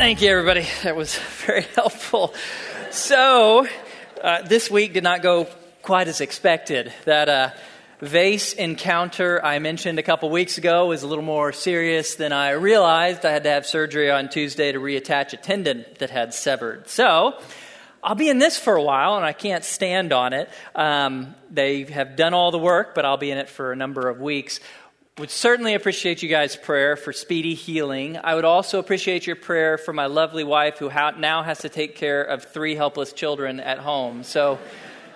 [0.00, 0.66] Thank you, everybody.
[0.82, 2.32] That was very helpful.
[2.90, 3.66] So,
[4.22, 5.46] uh, this week did not go
[5.82, 6.90] quite as expected.
[7.04, 7.50] That uh,
[8.00, 12.52] vase encounter I mentioned a couple weeks ago was a little more serious than I
[12.52, 13.26] realized.
[13.26, 16.88] I had to have surgery on Tuesday to reattach a tendon that had severed.
[16.88, 17.38] So,
[18.02, 20.48] I'll be in this for a while, and I can't stand on it.
[20.74, 24.08] Um, they have done all the work, but I'll be in it for a number
[24.08, 24.60] of weeks.
[25.20, 28.18] Would certainly appreciate you guys' prayer for speedy healing.
[28.24, 31.68] I would also appreciate your prayer for my lovely wife who ha- now has to
[31.68, 34.22] take care of three helpless children at home.
[34.22, 34.58] So,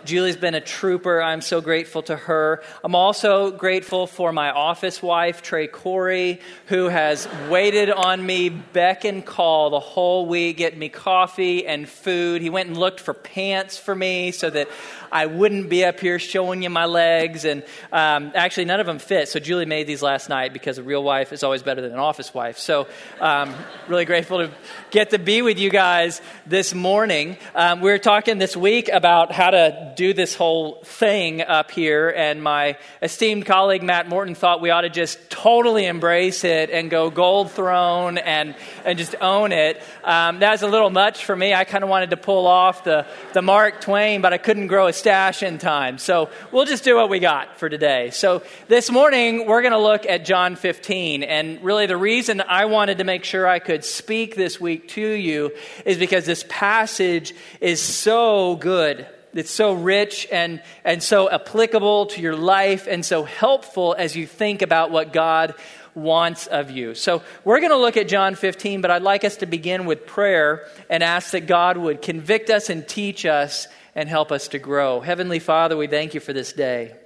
[0.04, 1.22] Julie's been a trooper.
[1.22, 2.62] I'm so grateful to her.
[2.84, 9.06] I'm also grateful for my office wife, Trey Corey, who has waited on me, beck
[9.06, 12.42] and call the whole week, getting me coffee and food.
[12.42, 14.68] He went and looked for pants for me so that
[15.10, 17.44] I wouldn't be up here showing you my legs.
[17.44, 19.28] And um, actually, none of them fit.
[19.28, 21.98] So Julie made these last night because a real wife is always better than an
[21.98, 22.58] office wife.
[22.58, 22.86] So,
[23.20, 23.54] um,
[23.88, 24.50] really grateful to
[24.90, 27.36] get to be with you guys this morning.
[27.54, 32.10] Um, we were talking this week about how to do this whole thing up here,
[32.10, 36.90] and my esteemed colleague Matt Morton thought we ought to just totally embrace it and
[36.90, 39.82] go gold throne and, and just own it.
[40.02, 41.54] Um, that was a little much for me.
[41.54, 44.86] I kind of wanted to pull off the, the Mark Twain, but I couldn't grow
[44.86, 45.98] a stash in time.
[45.98, 48.08] So we'll just do what we got for today.
[48.08, 51.22] So this morning, we're going to look at John 15.
[51.22, 55.06] And really, the reason I wanted to make sure I could speak this week to
[55.06, 55.52] you
[55.84, 59.06] is because this passage is so good.
[59.34, 64.26] It's so rich and, and so applicable to your life and so helpful as you
[64.26, 65.54] think about what God
[65.94, 66.94] wants of you.
[66.94, 70.06] So we're going to look at John 15, but I'd like us to begin with
[70.06, 74.58] prayer and ask that God would convict us and teach us and help us to
[74.58, 75.00] grow.
[75.00, 76.96] Heavenly Father, we thank you for this day.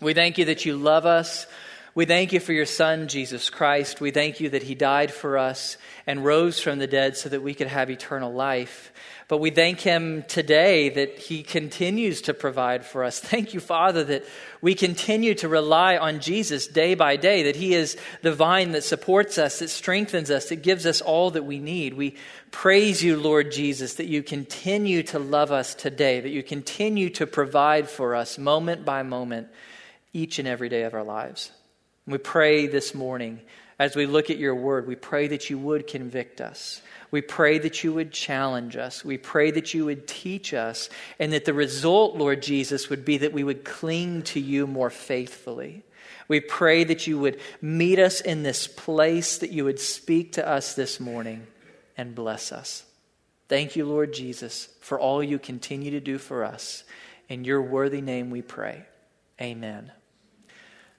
[0.00, 1.46] We thank you that you love us.
[1.94, 4.02] We thank you for your Son, Jesus Christ.
[4.02, 7.42] We thank you that he died for us and rose from the dead so that
[7.42, 8.92] we could have eternal life.
[9.28, 13.18] But we thank him today that he continues to provide for us.
[13.20, 14.24] Thank you, Father, that
[14.60, 18.84] we continue to rely on Jesus day by day, that he is the vine that
[18.84, 21.94] supports us, that strengthens us, that gives us all that we need.
[21.94, 22.14] We
[22.52, 27.26] praise you, Lord Jesus, that you continue to love us today, that you continue to
[27.26, 29.48] provide for us moment by moment,
[30.12, 31.50] each and every day of our lives.
[32.06, 33.40] we pray this morning
[33.78, 36.80] as we look at your word, we pray that you would convict us
[37.16, 39.02] we pray that you would challenge us.
[39.02, 43.16] We pray that you would teach us, and that the result, Lord Jesus, would be
[43.16, 45.82] that we would cling to you more faithfully.
[46.28, 50.46] We pray that you would meet us in this place, that you would speak to
[50.46, 51.46] us this morning
[51.96, 52.84] and bless us.
[53.48, 56.84] Thank you, Lord Jesus, for all you continue to do for us.
[57.30, 58.84] In your worthy name we pray.
[59.40, 59.90] Amen.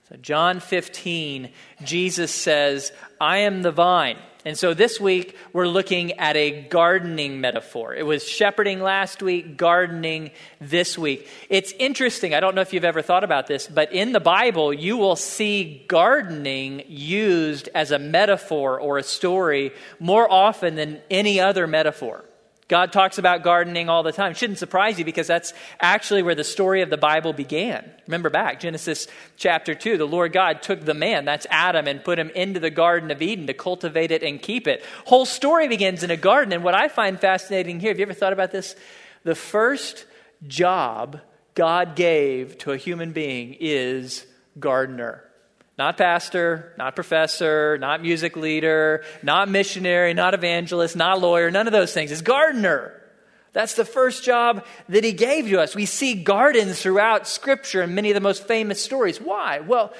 [0.09, 1.49] So, John 15,
[1.83, 4.17] Jesus says, I am the vine.
[4.45, 7.93] And so this week, we're looking at a gardening metaphor.
[7.93, 10.31] It was shepherding last week, gardening
[10.61, 11.27] this week.
[11.49, 12.33] It's interesting.
[12.33, 15.17] I don't know if you've ever thought about this, but in the Bible, you will
[15.17, 22.23] see gardening used as a metaphor or a story more often than any other metaphor.
[22.67, 24.33] God talks about gardening all the time.
[24.33, 27.89] Shouldn't surprise you because that's actually where the story of the Bible began.
[28.07, 29.07] Remember back, Genesis
[29.37, 32.69] chapter 2, the Lord God took the man, that's Adam, and put him into the
[32.69, 34.83] Garden of Eden to cultivate it and keep it.
[35.05, 36.51] Whole story begins in a garden.
[36.51, 38.75] And what I find fascinating here, have you ever thought about this?
[39.23, 40.05] The first
[40.45, 41.21] job
[41.55, 44.25] God gave to a human being is
[44.59, 45.23] gardener.
[45.77, 51.73] Not pastor, not professor, not music leader, not missionary, not evangelist, not lawyer, none of
[51.73, 52.11] those things.
[52.11, 52.93] It's gardener.
[53.53, 55.75] That's the first job that he gave to us.
[55.75, 59.21] We see gardens throughout Scripture and many of the most famous stories.
[59.21, 59.59] Why?
[59.59, 59.93] Well,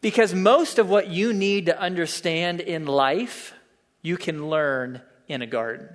[0.00, 3.54] because most of what you need to understand in life,
[4.02, 5.88] you can learn in a garden.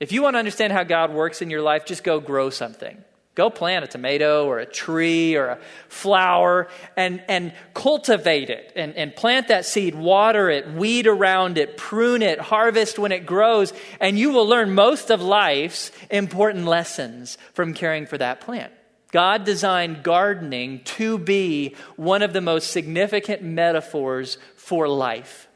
[0.00, 3.02] If you want to understand how God works in your life, just go grow something.
[3.34, 8.94] Go plant a tomato or a tree or a flower and, and cultivate it and,
[8.94, 13.72] and plant that seed, water it, weed around it, prune it, harvest when it grows,
[14.00, 18.70] and you will learn most of life's important lessons from caring for that plant.
[19.12, 25.48] God designed gardening to be one of the most significant metaphors for life.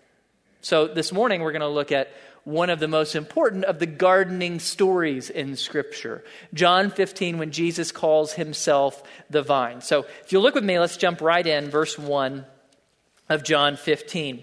[0.66, 3.86] So this morning we're going to look at one of the most important of the
[3.86, 6.24] gardening stories in Scripture.
[6.54, 9.80] John 15, when Jesus calls himself the vine.
[9.80, 12.44] So if you look with me, let's jump right in, verse 1
[13.28, 14.42] of John 15.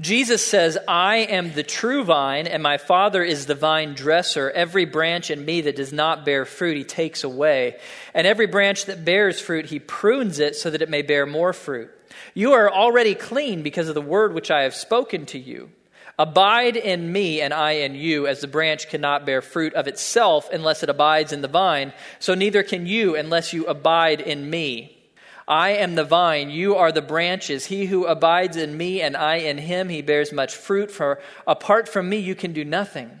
[0.00, 4.50] Jesus says, I am the true vine, and my Father is the vine dresser.
[4.50, 7.76] Every branch in me that does not bear fruit, he takes away.
[8.14, 11.52] And every branch that bears fruit, he prunes it so that it may bear more
[11.52, 11.88] fruit.
[12.34, 15.70] You are already clean because of the word which I have spoken to you.
[16.18, 20.48] Abide in me, and I in you, as the branch cannot bear fruit of itself
[20.52, 24.98] unless it abides in the vine, so neither can you unless you abide in me.
[25.48, 27.66] I am the vine, you are the branches.
[27.66, 31.88] He who abides in me, and I in him, he bears much fruit, for apart
[31.88, 33.20] from me, you can do nothing.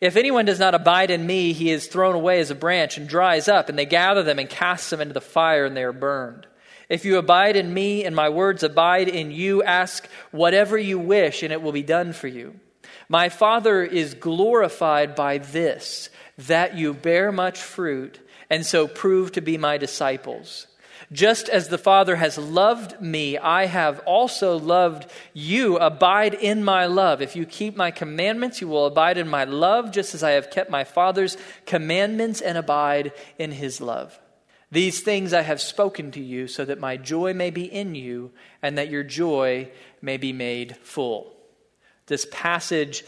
[0.00, 3.08] If anyone does not abide in me, he is thrown away as a branch and
[3.08, 5.92] dries up, and they gather them and cast them into the fire, and they are
[5.92, 6.47] burned.
[6.88, 11.42] If you abide in me and my words abide in you, ask whatever you wish
[11.42, 12.58] and it will be done for you.
[13.08, 18.20] My Father is glorified by this, that you bear much fruit
[18.50, 20.66] and so prove to be my disciples.
[21.10, 25.78] Just as the Father has loved me, I have also loved you.
[25.78, 27.22] Abide in my love.
[27.22, 30.50] If you keep my commandments, you will abide in my love, just as I have
[30.50, 34.18] kept my Father's commandments and abide in his love.
[34.70, 38.32] These things I have spoken to you, so that my joy may be in you,
[38.62, 39.70] and that your joy
[40.02, 41.34] may be made full.
[42.06, 43.04] This passage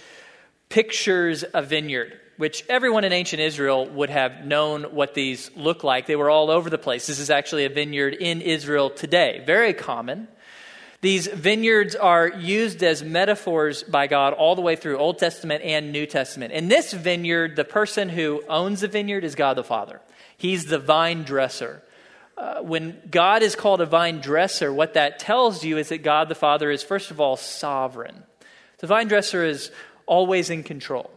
[0.71, 6.07] pictures a vineyard, which everyone in ancient Israel would have known what these look like.
[6.07, 7.07] They were all over the place.
[7.07, 10.29] This is actually a vineyard in Israel today, very common.
[11.03, 15.93] These vineyards are used as metaphors by God all the way through Old Testament and
[15.93, 16.53] New Testament.
[16.53, 20.01] In this vineyard, the person who owns the vineyard is God the Father.
[20.37, 21.83] He's the vine dresser.
[22.37, 26.29] Uh, when God is called a vine dresser, what that tells you is that God
[26.29, 28.23] the Father is, first of all, sovereign.
[28.79, 29.71] The vine dresser is
[30.07, 31.11] always in control.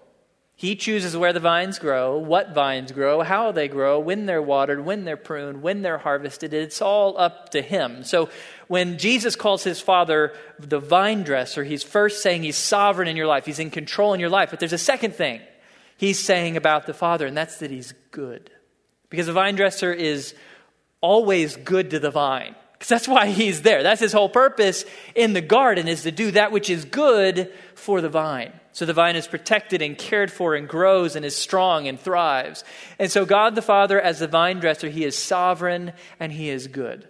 [0.63, 4.85] He chooses where the vines grow, what vines grow, how they grow, when they're watered,
[4.85, 6.53] when they're pruned, when they're harvested.
[6.53, 8.05] It's all up to him.
[8.05, 8.29] So
[8.69, 13.27] when Jesus calls his father the vine dresser, he's first saying he's sovereign in your
[13.27, 14.51] life, he's in control in your life.
[14.51, 15.41] But there's a second thing
[15.97, 18.49] he's saying about the father, and that's that he's good.
[19.09, 20.33] Because the vine dresser is
[21.01, 22.55] always good to the vine.
[22.83, 23.81] Because that's why he's there.
[23.81, 24.83] That's his whole purpose
[25.15, 28.51] in the garden is to do that which is good for the vine.
[28.73, 32.65] So the vine is protected and cared for and grows and is strong and thrives.
[32.99, 36.67] And so God the Father, as the vine dresser, he is sovereign and he is
[36.67, 37.07] good.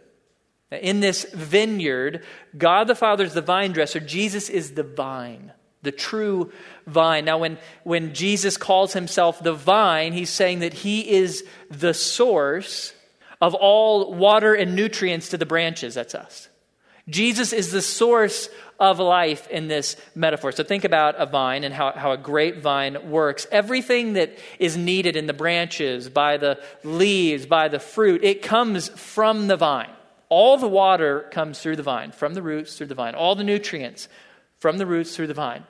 [0.69, 2.23] In this vineyard,
[2.55, 3.99] God the Father is the vine dresser.
[3.99, 6.49] Jesus is the vine the true
[6.87, 7.25] vine.
[7.25, 12.93] Now, when, when Jesus calls himself the vine, he's saying that he is the source
[13.41, 15.95] of all water and nutrients to the branches.
[15.95, 16.49] That's us.
[17.09, 18.47] Jesus is the source
[18.79, 20.53] of life in this metaphor.
[20.53, 23.45] So think about a vine and how, how a grapevine works.
[23.51, 28.87] Everything that is needed in the branches, by the leaves, by the fruit, it comes
[28.89, 29.89] from the vine.
[30.29, 33.15] All the water comes through the vine, from the roots through the vine.
[33.15, 34.07] All the nutrients
[34.59, 35.65] from the roots through the vine.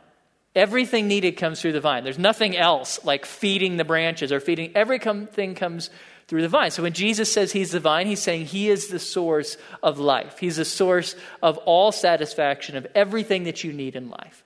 [0.56, 2.04] Everything needed comes through the vine.
[2.04, 4.72] There's nothing else like feeding the branches or feeding.
[4.76, 5.90] Everything comes
[6.34, 6.72] through the vine.
[6.72, 10.40] So when Jesus says he's the vine, he's saying he is the source of life.
[10.40, 14.44] He's the source of all satisfaction, of everything that you need in life.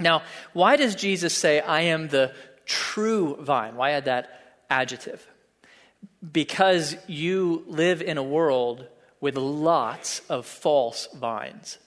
[0.00, 0.22] Now,
[0.54, 2.34] why does Jesus say, I am the
[2.66, 3.76] true vine?
[3.76, 5.24] Why add that adjective?
[6.32, 8.84] Because you live in a world
[9.20, 11.78] with lots of false vines.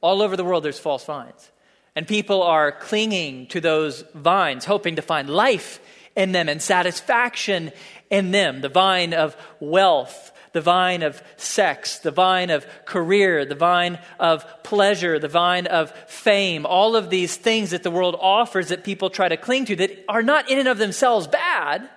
[0.00, 1.52] All over the world, there's false vines.
[1.94, 5.78] And people are clinging to those vines, hoping to find life
[6.16, 7.72] in them and satisfaction
[8.14, 8.60] in them.
[8.60, 14.46] The vine of wealth, the vine of sex, the vine of career, the vine of
[14.62, 19.10] pleasure, the vine of fame, all of these things that the world offers that people
[19.10, 21.90] try to cling to that are not in and of themselves bad,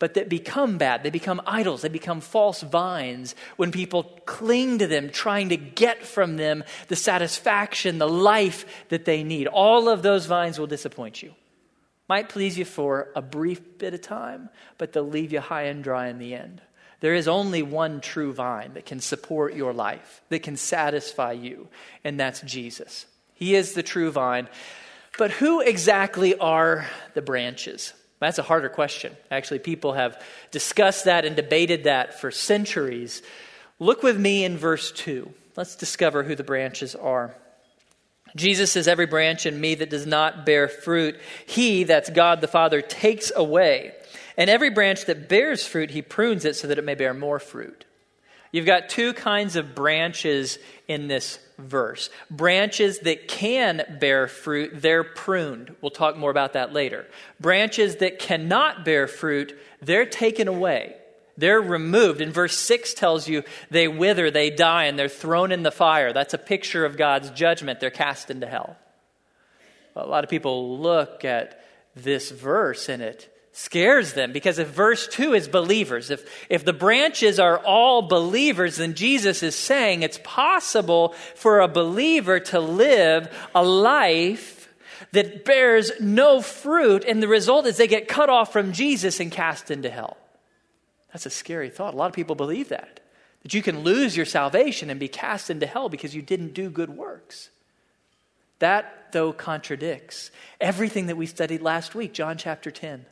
[0.00, 1.04] but that become bad.
[1.04, 1.82] They become idols.
[1.82, 6.96] They become false vines when people cling to them, trying to get from them the
[6.96, 9.46] satisfaction, the life that they need.
[9.46, 11.32] All of those vines will disappoint you.
[12.08, 15.82] Might please you for a brief bit of time, but they'll leave you high and
[15.82, 16.60] dry in the end.
[17.00, 21.68] There is only one true vine that can support your life, that can satisfy you,
[22.02, 23.06] and that's Jesus.
[23.34, 24.48] He is the true vine.
[25.18, 27.92] But who exactly are the branches?
[28.20, 29.16] That's a harder question.
[29.30, 33.22] Actually, people have discussed that and debated that for centuries.
[33.78, 35.30] Look with me in verse 2.
[35.56, 37.36] Let's discover who the branches are.
[38.36, 42.48] Jesus says, Every branch in me that does not bear fruit, he, that's God the
[42.48, 43.92] Father, takes away.
[44.36, 47.38] And every branch that bears fruit, he prunes it so that it may bear more
[47.38, 47.84] fruit.
[48.50, 52.10] You've got two kinds of branches in this verse.
[52.30, 55.74] Branches that can bear fruit, they're pruned.
[55.80, 57.06] We'll talk more about that later.
[57.40, 60.96] Branches that cannot bear fruit, they're taken away.
[61.36, 62.20] They're removed.
[62.20, 66.12] And verse 6 tells you they wither, they die, and they're thrown in the fire.
[66.12, 67.80] That's a picture of God's judgment.
[67.80, 68.76] They're cast into hell.
[69.96, 71.64] A lot of people look at
[71.94, 76.72] this verse and it scares them because if verse 2 is believers, if, if the
[76.72, 83.32] branches are all believers, then Jesus is saying it's possible for a believer to live
[83.54, 84.68] a life
[85.12, 89.30] that bears no fruit, and the result is they get cut off from Jesus and
[89.30, 90.16] cast into hell.
[91.14, 91.94] That's a scary thought.
[91.94, 92.98] A lot of people believe that,
[93.44, 96.68] that you can lose your salvation and be cast into hell because you didn't do
[96.68, 97.50] good works.
[98.58, 103.06] That, though, contradicts everything that we studied last week, John chapter 10,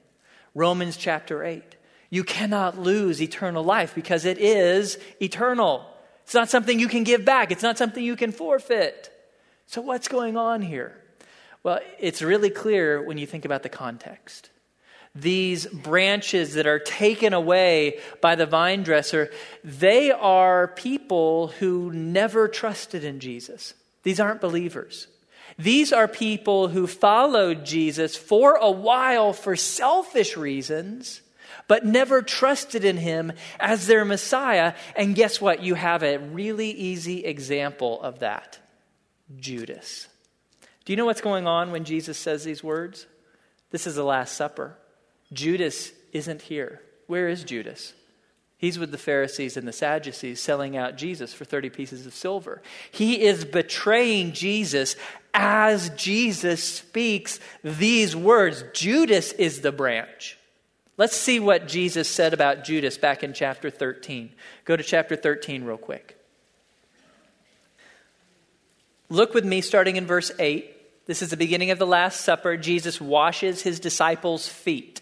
[0.52, 1.76] Romans chapter 8.
[2.10, 5.86] You cannot lose eternal life because it is eternal.
[6.24, 9.10] It's not something you can give back, it's not something you can forfeit.
[9.68, 11.00] So, what's going on here?
[11.62, 14.50] Well, it's really clear when you think about the context.
[15.14, 19.30] These branches that are taken away by the vine dresser,
[19.62, 23.74] they are people who never trusted in Jesus.
[24.04, 25.08] These aren't believers.
[25.58, 31.20] These are people who followed Jesus for a while for selfish reasons,
[31.68, 34.72] but never trusted in him as their Messiah.
[34.96, 35.62] And guess what?
[35.62, 38.58] You have a really easy example of that
[39.36, 40.08] Judas.
[40.84, 43.06] Do you know what's going on when Jesus says these words?
[43.70, 44.78] This is the Last Supper.
[45.32, 46.82] Judas isn't here.
[47.06, 47.94] Where is Judas?
[48.58, 52.62] He's with the Pharisees and the Sadducees selling out Jesus for 30 pieces of silver.
[52.92, 54.94] He is betraying Jesus
[55.34, 58.64] as Jesus speaks these words.
[58.72, 60.38] Judas is the branch.
[60.96, 64.30] Let's see what Jesus said about Judas back in chapter 13.
[64.64, 66.16] Go to chapter 13 real quick.
[69.08, 71.06] Look with me starting in verse 8.
[71.06, 72.56] This is the beginning of the Last Supper.
[72.56, 75.01] Jesus washes his disciples' feet,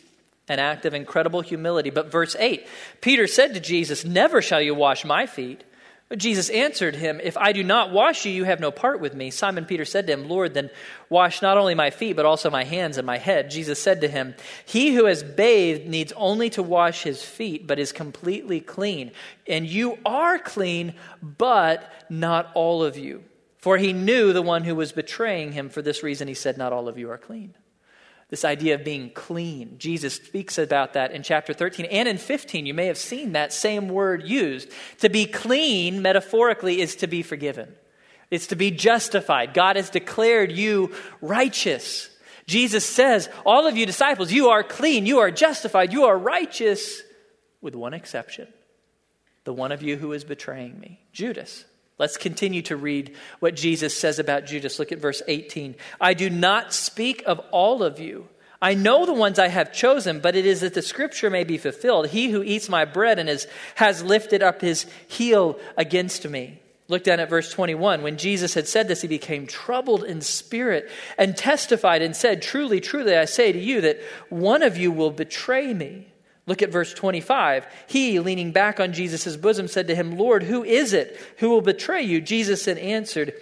[0.51, 1.91] an act of incredible humility.
[1.91, 2.67] But verse 8
[3.01, 5.65] Peter said to Jesus, Never shall you wash my feet.
[6.09, 9.15] But Jesus answered him, If I do not wash you, you have no part with
[9.15, 9.31] me.
[9.31, 10.69] Simon Peter said to him, Lord, then
[11.09, 13.49] wash not only my feet, but also my hands and my head.
[13.49, 14.35] Jesus said to him,
[14.67, 19.13] He who has bathed needs only to wash his feet, but is completely clean.
[19.47, 23.23] And you are clean, but not all of you.
[23.59, 25.69] For he knew the one who was betraying him.
[25.69, 27.55] For this reason, he said, Not all of you are clean.
[28.31, 29.77] This idea of being clean.
[29.79, 32.65] Jesus speaks about that in chapter 13 and in 15.
[32.65, 34.71] You may have seen that same word used.
[35.01, 37.75] To be clean, metaphorically, is to be forgiven,
[38.31, 39.53] it's to be justified.
[39.53, 42.09] God has declared you righteous.
[42.47, 47.03] Jesus says, All of you disciples, you are clean, you are justified, you are righteous,
[47.61, 48.47] with one exception
[49.45, 51.65] the one of you who is betraying me, Judas.
[52.01, 54.79] Let's continue to read what Jesus says about Judas.
[54.79, 55.75] Look at verse 18.
[56.01, 58.27] I do not speak of all of you.
[58.63, 61.59] I know the ones I have chosen, but it is that the scripture may be
[61.59, 62.09] fulfilled.
[62.09, 66.59] He who eats my bread and is, has lifted up his heel against me.
[66.89, 68.01] Look down at verse 21.
[68.01, 72.81] When Jesus had said this, he became troubled in spirit and testified and said, Truly,
[72.81, 76.10] truly, I say to you that one of you will betray me.
[76.51, 77.65] Look at verse 25.
[77.87, 81.61] He, leaning back on Jesus' bosom, said to him, Lord, who is it who will
[81.61, 82.21] betray you?
[82.21, 83.35] Jesus had answered,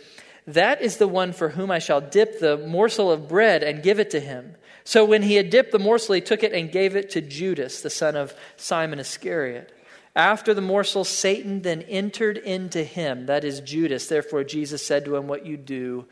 [0.47, 3.99] That is the one for whom I shall dip the morsel of bread and give
[3.99, 4.57] it to him.
[4.85, 7.81] So when he had dipped the morsel, he took it and gave it to Judas,
[7.81, 9.75] the son of Simon Iscariot.
[10.15, 14.07] After the morsel, Satan then entered into him, that is Judas.
[14.07, 16.05] Therefore, Jesus said to him, What you do,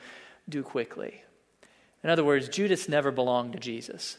[0.49, 1.25] do quickly.
[2.03, 4.17] In other words, Judas never belonged to Jesus,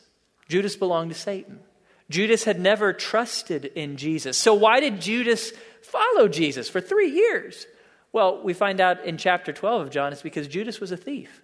[0.48, 1.62] Judas belonged to Satan.
[2.10, 4.38] Judas had never trusted in Jesus.
[4.38, 7.66] So, why did Judas follow Jesus for three years?
[8.14, 11.42] Well, we find out in chapter 12 of John, it's because Judas was a thief.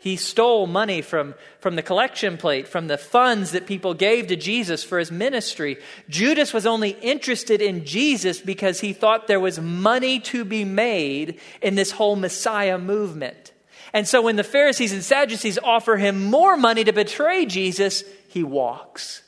[0.00, 4.36] He stole money from, from the collection plate, from the funds that people gave to
[4.36, 5.76] Jesus for his ministry.
[6.08, 11.40] Judas was only interested in Jesus because he thought there was money to be made
[11.60, 13.52] in this whole Messiah movement.
[13.92, 18.44] And so when the Pharisees and Sadducees offer him more money to betray Jesus, he
[18.44, 19.22] walks.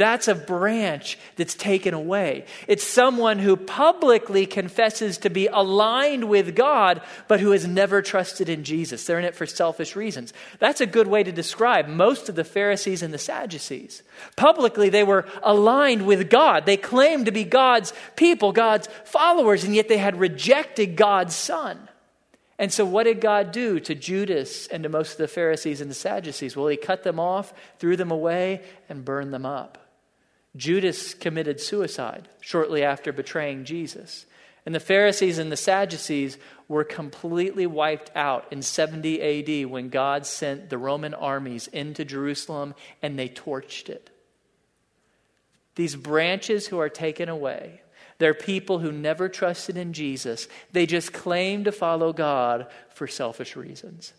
[0.00, 2.46] That's a branch that's taken away.
[2.66, 8.48] It's someone who publicly confesses to be aligned with God, but who has never trusted
[8.48, 9.04] in Jesus.
[9.04, 10.32] They're in it for selfish reasons.
[10.58, 14.02] That's a good way to describe most of the Pharisees and the Sadducees.
[14.36, 16.64] Publicly, they were aligned with God.
[16.64, 21.90] They claimed to be God's people, God's followers, and yet they had rejected God's Son.
[22.58, 25.90] And so, what did God do to Judas and to most of the Pharisees and
[25.90, 26.56] the Sadducees?
[26.56, 29.89] Well, he cut them off, threw them away, and burned them up.
[30.56, 34.26] Judas committed suicide shortly after betraying Jesus.
[34.66, 36.36] And the Pharisees and the Sadducees
[36.68, 39.20] were completely wiped out in 70
[39.62, 44.10] AD when God sent the Roman armies into Jerusalem and they torched it.
[45.76, 47.80] These branches who are taken away,
[48.18, 50.46] they're people who never trusted in Jesus.
[50.72, 54.12] They just claim to follow God for selfish reasons.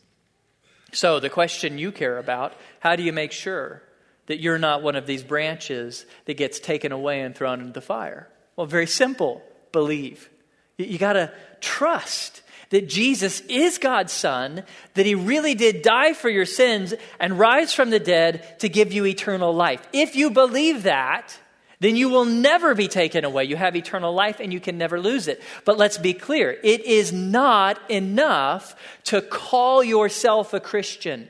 [0.92, 3.84] So, the question you care about how do you make sure
[4.32, 7.82] that you're not one of these branches that gets taken away and thrown into the
[7.82, 8.30] fire?
[8.56, 10.30] Well, very simple believe.
[10.78, 16.14] You, you got to trust that Jesus is God's Son, that He really did die
[16.14, 19.86] for your sins and rise from the dead to give you eternal life.
[19.92, 21.38] If you believe that,
[21.82, 23.44] then you will never be taken away.
[23.44, 25.42] You have eternal life and you can never lose it.
[25.66, 31.28] But let's be clear it is not enough to call yourself a Christian.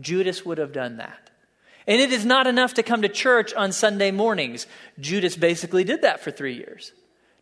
[0.00, 1.21] Judas would have done that.
[1.86, 4.66] And it is not enough to come to church on Sunday mornings.
[5.00, 6.92] Judas basically did that for three years.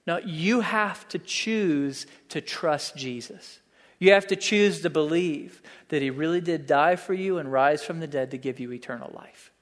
[0.07, 3.61] No, you have to choose to trust Jesus.
[3.99, 7.85] You have to choose to believe that he really did die for you and rise
[7.85, 9.53] from the dead to give you eternal life.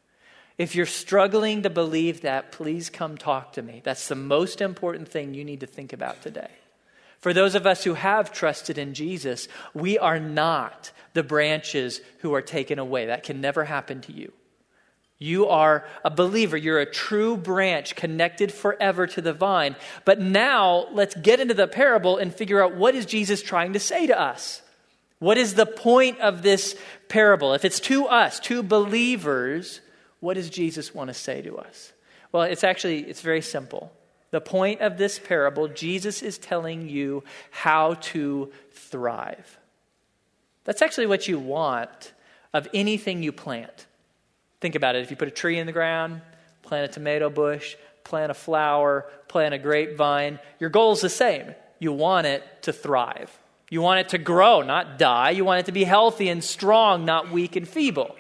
[0.57, 3.81] If you're struggling to believe that, please come talk to me.
[3.85, 6.51] That's the most important thing you need to think about today.
[7.21, 12.33] For those of us who have trusted in Jesus, we are not the branches who
[12.35, 13.07] are taken away.
[13.07, 14.33] That can never happen to you.
[15.19, 16.57] You are a believer.
[16.57, 19.75] You're a true branch connected forever to the vine.
[20.05, 23.81] But now let's get into the parable and figure out what is Jesus trying to
[23.81, 24.63] say to us?
[25.19, 26.77] What is the point of this
[27.09, 27.53] parable?
[27.55, 29.81] If it's to us, to believers,
[30.21, 31.93] what does Jesus want to say to us?
[32.31, 33.93] Well, it's actually it's very simple.
[34.31, 39.59] The point of this parable, Jesus is telling you how to thrive.
[40.65, 42.13] That's actually what you want
[42.53, 43.87] of anything you plant.
[44.61, 45.03] Think about it.
[45.03, 46.21] If you put a tree in the ground,
[46.63, 51.55] plant a tomato bush, plant a flower, plant a grapevine, your goal is the same.
[51.79, 53.39] You want it to thrive.
[53.71, 55.31] You want it to grow, not die.
[55.31, 58.17] You want it to be healthy and strong, not weak and feeble.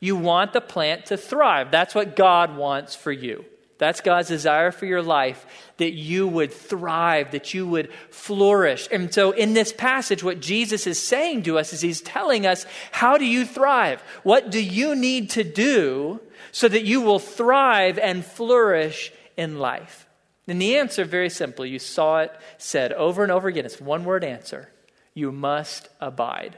[0.00, 1.70] You want the plant to thrive.
[1.70, 3.44] That's what God wants for you.
[3.82, 5.44] That's God's desire for your life
[5.78, 8.86] that you would thrive, that you would flourish.
[8.92, 12.64] And so, in this passage, what Jesus is saying to us is He's telling us,
[12.92, 14.00] How do you thrive?
[14.22, 16.20] What do you need to do
[16.52, 20.06] so that you will thrive and flourish in life?
[20.46, 23.66] And the answer, very simple, you saw it said over and over again.
[23.66, 24.70] It's one word answer
[25.12, 26.56] you must abide.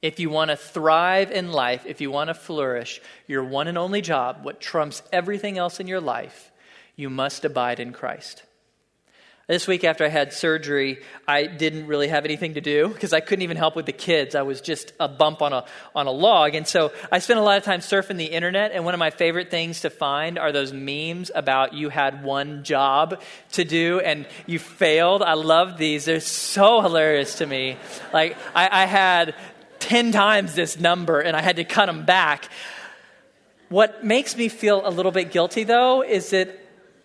[0.00, 3.76] If you want to thrive in life, if you want to flourish, your one and
[3.76, 6.52] only job, what trumps everything else in your life,
[6.94, 8.44] you must abide in Christ.
[9.48, 13.20] This week after I had surgery, I didn't really have anything to do because I
[13.20, 14.34] couldn't even help with the kids.
[14.34, 16.54] I was just a bump on a, on a log.
[16.54, 18.72] And so I spent a lot of time surfing the internet.
[18.72, 22.62] And one of my favorite things to find are those memes about you had one
[22.62, 25.22] job to do and you failed.
[25.22, 26.04] I love these.
[26.04, 27.78] They're so hilarious to me.
[28.12, 29.34] Like, I, I had
[29.80, 32.48] 10 times this number and I had to cut them back.
[33.68, 36.58] What makes me feel a little bit guilty, though, is that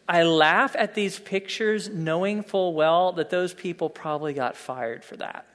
[0.07, 5.17] I laugh at these pictures knowing full well that those people probably got fired for
[5.17, 5.45] that.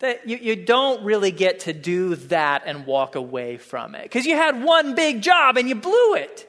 [0.00, 4.26] That you, you don't really get to do that and walk away from it because
[4.26, 6.44] you had one big job and you blew it.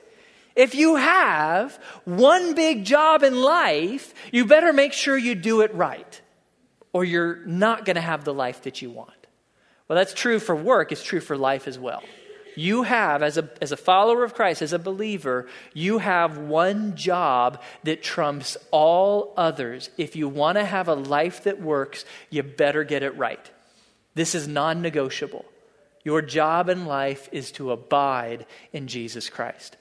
[0.56, 5.74] If you have one big job in life, you better make sure you do it
[5.74, 6.22] right,
[6.92, 9.19] or you're not going to have the life that you want.
[9.90, 12.04] Well, that's true for work, it's true for life as well.
[12.56, 16.96] You have, as a, as a follower of Christ, as a believer, you have one
[16.96, 19.90] job that trumps all others.
[19.98, 23.50] If you want to have a life that works, you better get it right.
[24.14, 25.46] This is non negotiable.
[26.04, 29.78] Your job in life is to abide in Jesus Christ.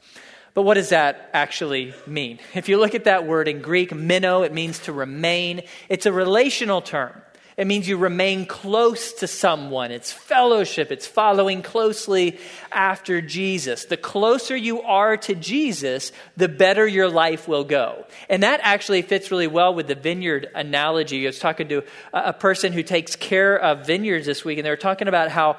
[0.55, 2.39] But what does that actually mean?
[2.55, 5.63] If you look at that word in Greek, meno, it means to remain.
[5.89, 7.13] It's a relational term.
[7.59, 9.91] It means you remain close to someone.
[9.91, 10.93] It's fellowship.
[10.93, 12.39] It's following closely
[12.71, 13.87] after Jesus.
[13.87, 18.07] The closer you are to Jesus, the better your life will go.
[18.29, 21.27] And that actually fits really well with the vineyard analogy.
[21.27, 24.71] I was talking to a person who takes care of vineyards this week, and they
[24.71, 25.57] were talking about how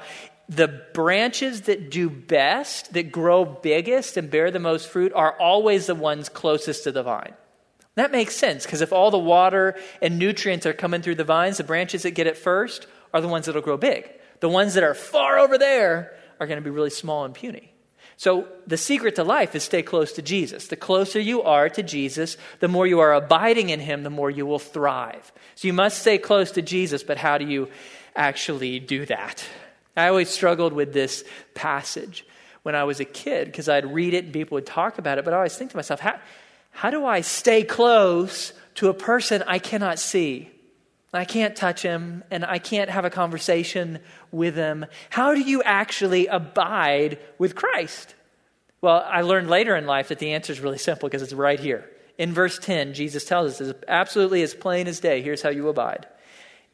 [0.48, 5.84] the branches that do best, that grow biggest and bear the most fruit, are always
[5.84, 7.34] the ones closest to the vine.
[7.96, 11.58] That makes sense because if all the water and nutrients are coming through the vines,
[11.58, 14.08] the branches that get it first are the ones that will grow big.
[14.40, 17.72] The ones that are far over there are going to be really small and puny.
[18.16, 20.66] So the secret to life is stay close to Jesus.
[20.66, 24.30] The closer you are to Jesus, the more you are abiding in him, the more
[24.30, 25.32] you will thrive.
[25.54, 27.68] So you must stay close to Jesus, but how do you
[28.14, 29.42] actually do that?
[29.96, 31.24] I always struggled with this
[31.54, 32.26] passage
[32.62, 35.24] when I was a kid because I'd read it and people would talk about it,
[35.24, 36.18] but I always think to myself, how,
[36.70, 40.50] how do I stay close to a person I cannot see?
[41.12, 43.98] I can't touch him and I can't have a conversation
[44.30, 44.86] with him.
[45.10, 48.14] How do you actually abide with Christ?
[48.80, 51.60] Well, I learned later in life that the answer is really simple because it's right
[51.60, 51.90] here.
[52.16, 55.20] In verse 10, Jesus tells us, it's absolutely as plain as day.
[55.20, 56.06] Here's how you abide.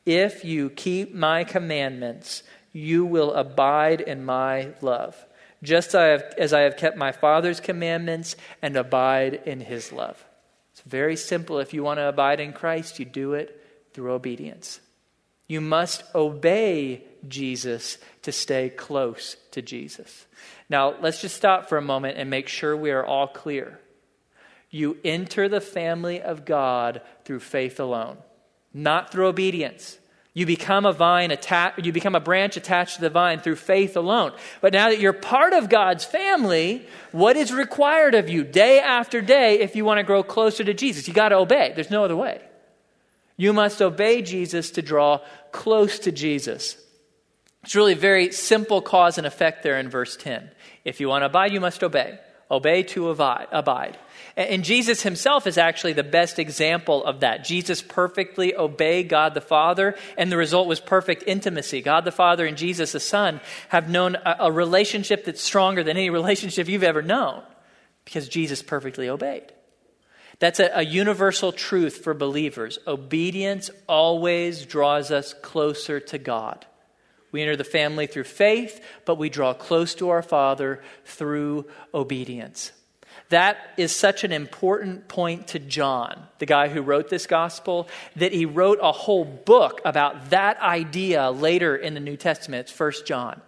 [0.04, 5.25] If you keep my commandments, you will abide in my love
[5.62, 10.24] just as I have kept my Father's commandments and abide in his love.
[10.72, 11.58] It's very simple.
[11.58, 13.62] If you want to abide in Christ, you do it
[13.94, 14.80] through obedience.
[15.48, 20.26] You must obey Jesus to stay close to Jesus.
[20.68, 23.80] Now, let's just stop for a moment and make sure we are all clear.
[24.70, 28.18] You enter the family of God through faith alone,
[28.74, 29.98] not through obedience.
[30.36, 33.96] You become a vine attached, you become a branch attached to the vine through faith
[33.96, 34.32] alone.
[34.60, 39.22] But now that you're part of God's family, what is required of you day after
[39.22, 41.08] day if you want to grow closer to Jesus?
[41.08, 41.72] You got to obey.
[41.74, 42.42] There's no other way.
[43.38, 45.22] You must obey Jesus to draw
[45.52, 46.76] close to Jesus.
[47.62, 50.50] It's really very simple cause and effect there in verse 10.
[50.84, 52.18] If you want to abide, you must obey.
[52.50, 53.98] Obey to abide.
[54.36, 57.42] And Jesus himself is actually the best example of that.
[57.42, 61.80] Jesus perfectly obeyed God the Father, and the result was perfect intimacy.
[61.80, 65.96] God the Father and Jesus the Son have known a, a relationship that's stronger than
[65.96, 67.42] any relationship you've ever known
[68.04, 69.52] because Jesus perfectly obeyed.
[70.38, 72.78] That's a, a, universal truth for believers.
[72.86, 76.66] Obedience always draws us closer to God.
[77.32, 82.72] We enter the family through faith, but we draw close to our Father through obedience.
[83.28, 88.32] That is such an important point to John, the guy who wrote this gospel, that
[88.32, 92.60] he wrote a whole book about that idea later in the New Testament.
[92.60, 93.40] It's First John.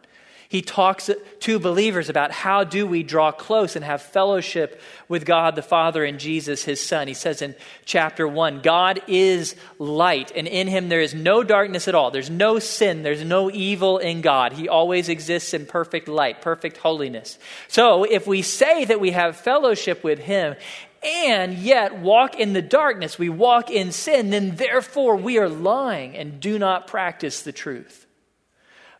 [0.51, 5.57] He talks to believers about how do we draw close and have fellowship with God
[5.57, 7.07] the Father and Jesus his son.
[7.07, 11.87] He says in chapter 1, God is light and in him there is no darkness
[11.87, 12.11] at all.
[12.11, 14.55] There's no sin, there's no evil in God.
[14.55, 17.39] He always exists in perfect light, perfect holiness.
[17.69, 20.57] So, if we say that we have fellowship with him
[21.03, 26.17] and yet walk in the darkness, we walk in sin, then therefore we are lying
[26.17, 28.07] and do not practice the truth.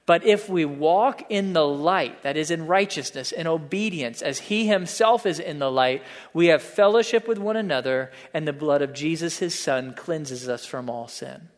[0.09, 4.67] But if we walk in the light, that is in righteousness, in obedience, as He
[4.67, 8.95] Himself is in the light, we have fellowship with one another, and the blood of
[8.95, 11.51] Jesus, His Son, cleanses us from all sin.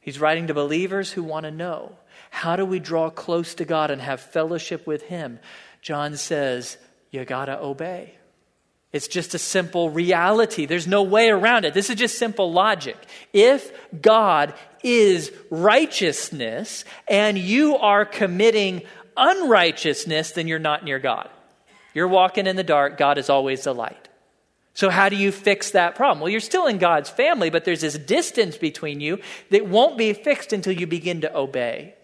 [0.00, 1.96] He's writing to believers who want to know
[2.28, 5.38] how do we draw close to God and have fellowship with Him?
[5.80, 6.76] John says,
[7.10, 8.16] you got to obey.
[8.92, 10.66] It's just a simple reality.
[10.66, 11.72] There's no way around it.
[11.72, 12.98] This is just simple logic.
[13.32, 13.72] If
[14.02, 18.82] God is righteousness and you are committing
[19.16, 21.28] unrighteousness, then you're not near God.
[21.94, 24.08] You're walking in the dark, God is always the light.
[24.72, 26.20] So, how do you fix that problem?
[26.20, 29.18] Well, you're still in God's family, but there's this distance between you
[29.50, 31.94] that won't be fixed until you begin to obey.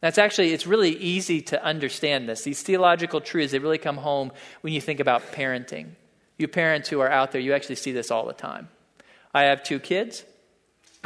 [0.00, 2.42] That's actually, it's really easy to understand this.
[2.42, 5.90] These theological truths, they really come home when you think about parenting.
[6.38, 8.68] You parents who are out there, you actually see this all the time.
[9.32, 10.24] I have two kids.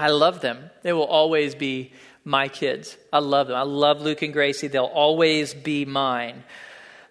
[0.00, 0.70] I love them.
[0.80, 1.92] They will always be
[2.24, 2.96] my kids.
[3.12, 3.56] I love them.
[3.56, 4.66] I love Luke and Gracie.
[4.68, 6.42] They'll always be mine.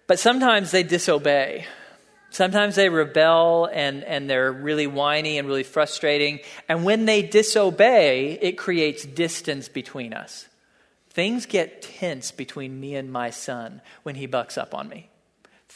[0.08, 1.66] But sometimes they disobey.
[2.30, 6.40] Sometimes they rebel and, and they're really whiny and really frustrating.
[6.68, 10.48] And when they disobey, it creates distance between us.
[11.10, 15.09] Things get tense between me and my son when he bucks up on me.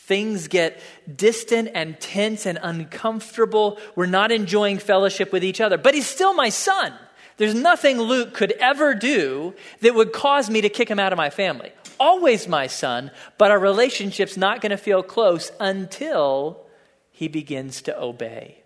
[0.06, 0.82] Things get
[1.16, 3.78] distant and tense and uncomfortable.
[3.96, 6.92] We're not enjoying fellowship with each other, but he's still my son.
[7.38, 11.16] There's nothing Luke could ever do that would cause me to kick him out of
[11.16, 11.72] my family.
[11.98, 16.66] Always my son, but our relationship's not going to feel close until
[17.10, 18.58] he begins to obey.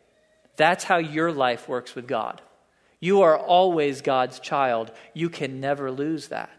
[0.57, 2.42] That's how your life works with God.
[2.98, 4.90] You are always God's child.
[5.14, 6.57] You can never lose that.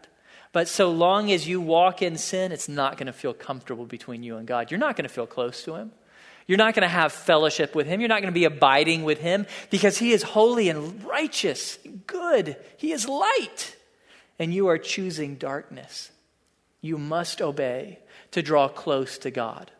[0.52, 4.22] But so long as you walk in sin, it's not going to feel comfortable between
[4.22, 4.70] you and God.
[4.70, 5.92] You're not going to feel close to Him.
[6.46, 8.00] You're not going to have fellowship with Him.
[8.00, 12.56] You're not going to be abiding with Him because He is holy and righteous, good.
[12.76, 13.76] He is light.
[14.38, 16.10] And you are choosing darkness.
[16.80, 18.00] You must obey
[18.32, 19.70] to draw close to God.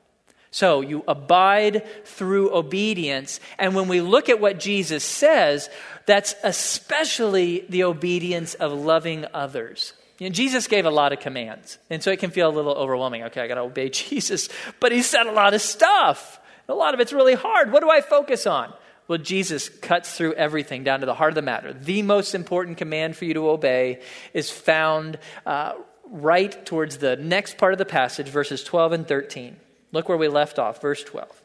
[0.53, 3.41] So you abide through obedience.
[3.59, 5.71] And when we look at what Jesus says,
[6.07, 9.95] that's especially the obedience of loving others.
[10.21, 12.75] You know, Jesus gave a lot of commands, and so it can feel a little
[12.75, 13.25] overwhelming.
[13.25, 16.39] Okay, I got to obey Jesus, but he said a lot of stuff.
[16.69, 17.73] A lot of it's really hard.
[17.73, 18.73] What do I focus on?
[19.09, 21.73] Well, Jesus cuts through everything down to the heart of the matter.
[21.73, 24.03] The most important command for you to obey
[24.35, 25.73] is found uh,
[26.05, 29.57] right towards the next part of the passage, verses 12 and 13.
[29.91, 31.43] Look where we left off, verse 12.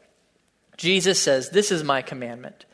[0.76, 2.66] Jesus says, This is my commandment,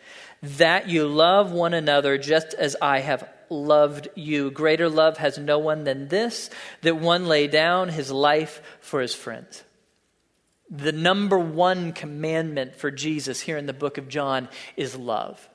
[0.42, 4.50] that you love one another just as I have loved you.
[4.50, 9.14] Greater love has no one than this, that one lay down his life for his
[9.14, 9.62] friends.
[10.70, 15.48] The number one commandment for Jesus here in the book of John is love.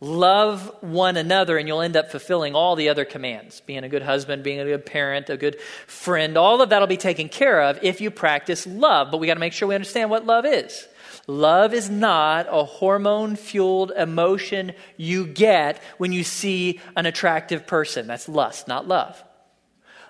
[0.00, 4.02] Love one another, and you'll end up fulfilling all the other commands being a good
[4.02, 6.36] husband, being a good parent, a good friend.
[6.36, 9.10] All of that will be taken care of if you practice love.
[9.10, 10.86] But we got to make sure we understand what love is.
[11.26, 18.06] Love is not a hormone fueled emotion you get when you see an attractive person.
[18.06, 19.22] That's lust, not love.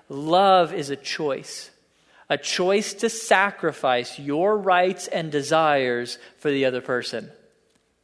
[0.08, 1.70] Love is a choice,
[2.28, 7.30] a choice to sacrifice your rights and desires for the other person.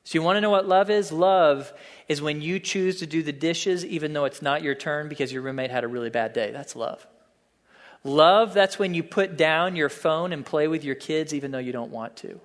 [0.04, 1.12] So, you want to know what love is?
[1.12, 1.72] Love
[2.08, 5.32] is when you choose to do the dishes even though it's not your turn because
[5.32, 6.52] your roommate had a really bad day.
[6.52, 7.06] That's love.
[8.02, 11.58] Love, that's when you put down your phone and play with your kids even though
[11.58, 12.40] you don't want to.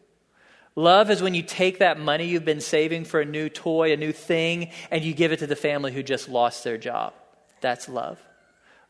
[0.75, 3.97] Love is when you take that money you've been saving for a new toy, a
[3.97, 7.13] new thing, and you give it to the family who just lost their job.
[7.61, 8.19] That's love.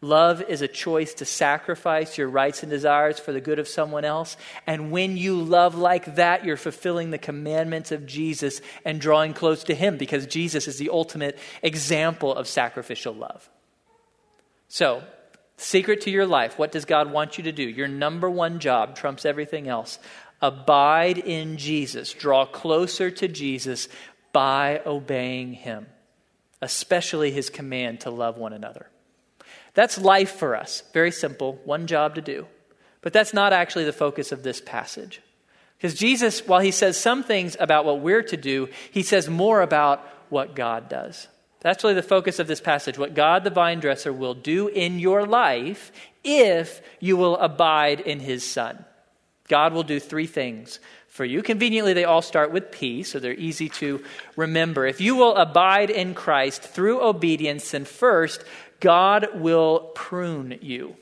[0.01, 4.05] Love is a choice to sacrifice your rights and desires for the good of someone
[4.05, 4.35] else.
[4.67, 9.63] And when you love like that, you're fulfilling the commandments of Jesus and drawing close
[9.63, 13.49] to Him because Jesus is the ultimate example of sacrificial love.
[14.67, 15.01] So,
[15.57, 17.63] secret to your life what does God want you to do?
[17.63, 19.97] Your number one job trumps everything else.
[20.41, 23.87] Abide in Jesus, draw closer to Jesus
[24.31, 25.87] by obeying Him,
[26.61, 28.89] especially His command to love one another.
[29.73, 30.83] That's life for us.
[30.93, 32.47] Very simple, one job to do.
[33.01, 35.21] But that's not actually the focus of this passage.
[35.77, 39.61] Because Jesus, while he says some things about what we're to do, he says more
[39.61, 41.27] about what God does.
[41.59, 42.97] That's really the focus of this passage.
[42.97, 45.91] What God, the vine dresser, will do in your life
[46.23, 48.85] if you will abide in his Son.
[49.47, 51.41] God will do three things for you.
[51.41, 54.03] Conveniently, they all start with P, so they're easy to
[54.35, 54.85] remember.
[54.85, 58.43] If you will abide in Christ through obedience, then first,
[58.79, 60.95] God will prune you.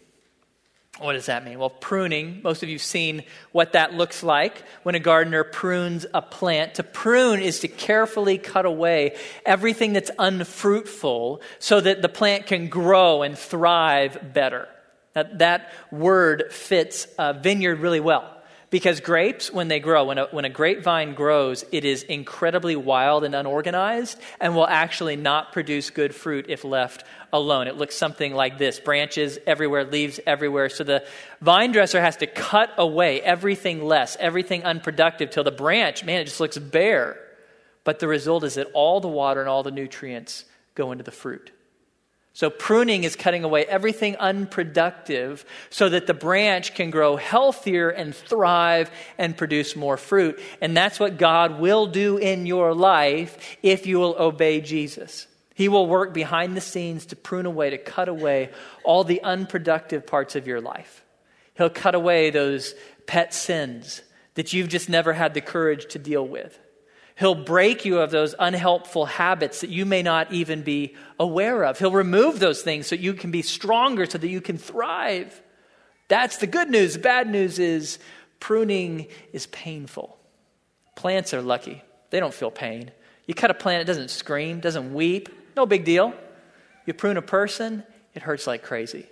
[1.00, 1.58] What does that mean?
[1.58, 6.06] Well, pruning, most of you have seen what that looks like when a gardener prunes
[6.14, 6.76] a plant.
[6.76, 12.68] To prune is to carefully cut away everything that's unfruitful so that the plant can
[12.68, 14.68] grow and thrive better.
[15.14, 18.30] That, that word fits a vineyard really well.
[18.74, 23.24] Because grapes, when they grow, when a, when a grapevine grows, it is incredibly wild
[23.24, 27.68] and unorganized and will actually not produce good fruit if left alone.
[27.68, 30.70] It looks something like this branches everywhere, leaves everywhere.
[30.70, 31.06] So the
[31.40, 36.26] vine dresser has to cut away everything less, everything unproductive, till the branch, man, it
[36.26, 37.20] just looks bare.
[37.84, 41.12] But the result is that all the water and all the nutrients go into the
[41.12, 41.52] fruit.
[42.36, 48.14] So, pruning is cutting away everything unproductive so that the branch can grow healthier and
[48.14, 50.40] thrive and produce more fruit.
[50.60, 55.28] And that's what God will do in your life if you will obey Jesus.
[55.54, 58.50] He will work behind the scenes to prune away, to cut away
[58.84, 61.04] all the unproductive parts of your life.
[61.54, 62.74] He'll cut away those
[63.06, 64.02] pet sins
[64.34, 66.58] that you've just never had the courage to deal with.
[67.16, 71.78] He'll break you of those unhelpful habits that you may not even be aware of.
[71.78, 75.42] He'll remove those things so you can be stronger, so that you can thrive.
[76.08, 76.94] That's the good news.
[76.94, 78.00] The bad news is
[78.40, 80.18] pruning is painful.
[80.96, 82.92] Plants are lucky, they don't feel pain.
[83.26, 86.14] You cut a plant, it doesn't scream, doesn't weep, no big deal.
[86.86, 89.08] You prune a person, it hurts like crazy.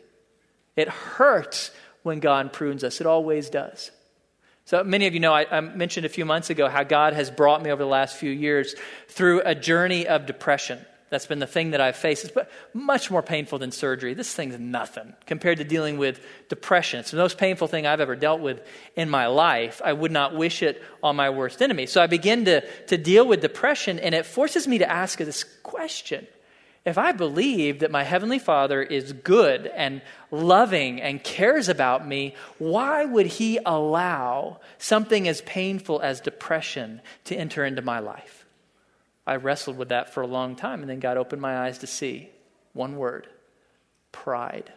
[0.76, 1.72] It hurts
[2.04, 3.92] when God prunes us, it always does.
[4.72, 7.30] So, many of you know, I, I, mentioned a few months ago how God has
[7.30, 8.74] brought me over the last few years
[9.10, 10.80] through a journey of depression.
[11.10, 12.24] That's been the thing that I've faced.
[12.24, 12.38] It's
[12.74, 14.14] much more painful than surgery.
[14.14, 17.02] This thing's nothing compared to dealing with depression.
[17.02, 19.82] It's the most painful thing I've ever dealt with in my life.
[19.84, 21.86] I would not wish it on my worst enemy.
[21.86, 25.44] So I begin to, to deal with depression, and it forces me to ask this
[25.64, 26.26] question
[26.84, 32.34] if I believe that my Heavenly Father is good and loving and cares about me,
[32.58, 38.46] why would He allow something as painful as depression to enter into my life?
[39.28, 41.88] I wrestled with that for a long time, and then God opened my eyes to
[41.88, 42.30] see
[42.74, 43.28] one word
[44.12, 44.74] pride.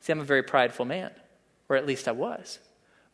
[0.00, 1.10] See, I'm a very prideful man,
[1.68, 2.60] or at least I was.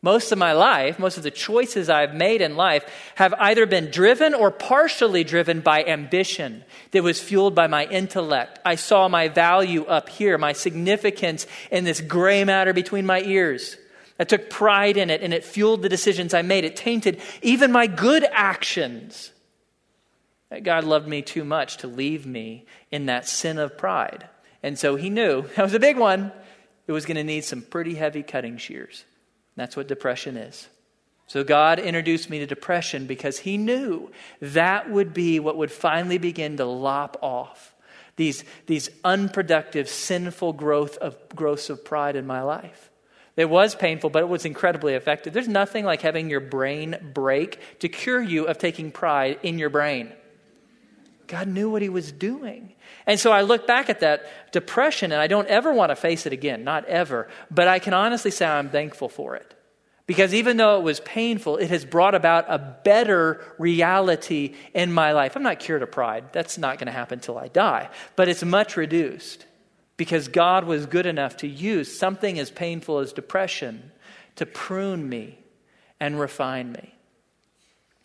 [0.03, 2.83] Most of my life, most of the choices I've made in life
[3.15, 8.59] have either been driven or partially driven by ambition that was fueled by my intellect.
[8.65, 13.77] I saw my value up here, my significance in this gray matter between my ears.
[14.19, 16.65] I took pride in it and it fueled the decisions I made.
[16.65, 19.31] It tainted even my good actions.
[20.63, 24.27] God loved me too much to leave me in that sin of pride.
[24.61, 26.33] And so he knew that was a big one.
[26.87, 29.05] It was going to need some pretty heavy cutting shears.
[29.55, 30.67] That's what depression is.
[31.27, 34.11] So God introduced me to depression because He knew
[34.41, 37.73] that would be what would finally begin to lop off
[38.15, 42.91] these, these unproductive, sinful growth of, growths of pride in my life.
[43.35, 45.33] It was painful, but it was incredibly effective.
[45.33, 49.71] There's nothing like having your brain break to cure you of taking pride in your
[49.71, 50.13] brain.
[51.33, 52.73] God knew what He was doing.
[53.07, 56.27] And so I look back at that depression and I don't ever want to face
[56.27, 57.27] it again, not ever.
[57.49, 59.55] But I can honestly say I'm thankful for it
[60.05, 65.13] Because even though it was painful, it has brought about a better reality in my
[65.13, 65.35] life.
[65.35, 66.25] I'm not cured of pride.
[66.33, 67.89] That's not going to happen until I die.
[68.15, 69.47] But it's much reduced
[69.97, 73.91] because God was good enough to use something as painful as depression
[74.35, 75.39] to prune me
[75.99, 76.93] and refine me.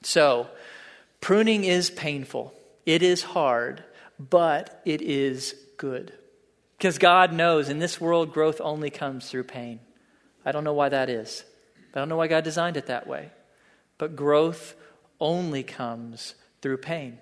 [0.03, 0.47] So,
[1.21, 2.55] pruning is painful,
[2.89, 3.85] it is hard,
[4.19, 6.11] but it is good.
[6.79, 9.81] Because God knows in this world, growth only comes through pain.
[10.43, 11.45] I don't know why that is.
[11.95, 13.29] I don't know why God designed it that way.
[13.99, 14.75] But growth
[15.21, 17.19] only comes through pain.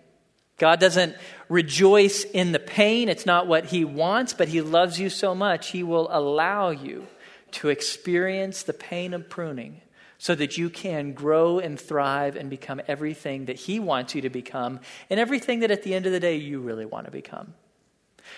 [0.57, 1.16] God doesn't
[1.48, 3.09] rejoice in the pain.
[3.09, 7.09] It's not what He wants, but He loves you so much, He will allow you
[7.52, 9.81] to experience the pain of pruning
[10.18, 14.31] so that you can grow and thrive and become everything that He wants you to
[14.31, 17.55] become and everything that at the end of the day you really want to become.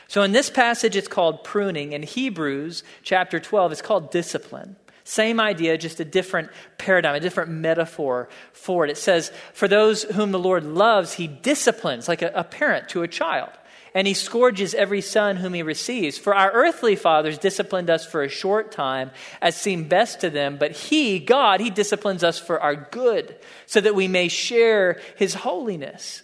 [0.06, 1.92] So in this passage, it's called pruning.
[1.92, 4.76] In Hebrews chapter 12, it's called discipline.
[5.04, 8.90] Same idea, just a different paradigm, a different metaphor for it.
[8.90, 13.02] It says, For those whom the Lord loves, he disciplines like a, a parent to
[13.02, 13.50] a child
[13.98, 16.16] and he scourges every son whom he receives.
[16.16, 19.10] For our earthly fathers disciplined us for a short time
[19.42, 23.34] as seemed best to them, but he, God, he disciplines us for our good,
[23.66, 26.22] so that we may share his holiness.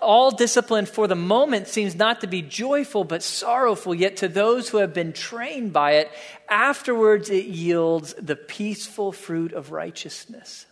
[0.00, 4.70] All discipline for the moment seems not to be joyful but sorrowful, yet to those
[4.70, 6.10] who have been trained by it,
[6.48, 10.64] afterwards it yields the peaceful fruit of righteousness.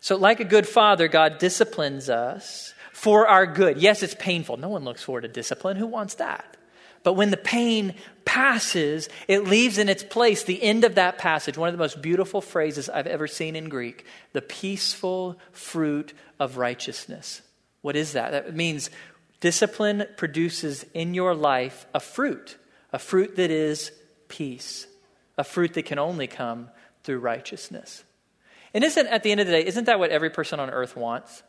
[0.00, 2.71] So, like a good father, God disciplines us
[3.02, 3.78] for our good.
[3.78, 4.58] Yes, it's painful.
[4.58, 5.76] No one looks forward to discipline.
[5.76, 6.56] Who wants that?
[7.02, 11.58] But when the pain passes, it leaves in its place the end of that passage,
[11.58, 16.58] one of the most beautiful phrases I've ever seen in Greek the peaceful fruit of
[16.58, 17.42] righteousness.
[17.80, 18.30] What is that?
[18.30, 18.88] That means
[19.40, 22.56] discipline produces in your life a fruit,
[22.92, 23.90] a fruit that is
[24.28, 24.86] peace,
[25.36, 26.70] a fruit that can only come
[27.02, 28.04] through righteousness.
[28.72, 30.96] And isn't, at the end of the day, isn't that what every person on earth
[30.96, 31.42] wants?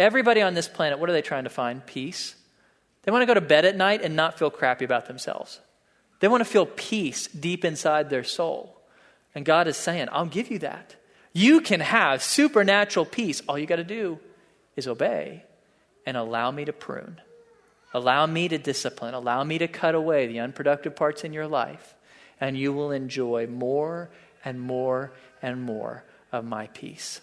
[0.00, 1.84] Everybody on this planet, what are they trying to find?
[1.84, 2.34] Peace.
[3.02, 5.60] They want to go to bed at night and not feel crappy about themselves.
[6.20, 8.80] They want to feel peace deep inside their soul.
[9.34, 10.96] And God is saying, I'll give you that.
[11.34, 13.42] You can have supernatural peace.
[13.46, 14.18] All you got to do
[14.74, 15.44] is obey
[16.06, 17.20] and allow me to prune.
[17.92, 19.12] Allow me to discipline.
[19.12, 21.94] Allow me to cut away the unproductive parts in your life.
[22.40, 24.08] And you will enjoy more
[24.46, 27.20] and more and more of my peace.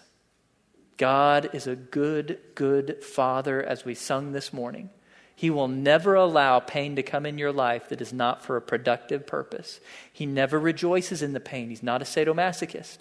[0.98, 4.90] God is a good, good Father, as we sung this morning.
[5.34, 8.60] He will never allow pain to come in your life that is not for a
[8.60, 9.78] productive purpose.
[10.12, 11.70] He never rejoices in the pain.
[11.70, 12.98] He's not a sadomasochist.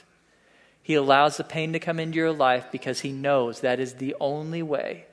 [0.83, 4.15] He allows the pain to come into your life because he knows that is the
[4.21, 5.05] only way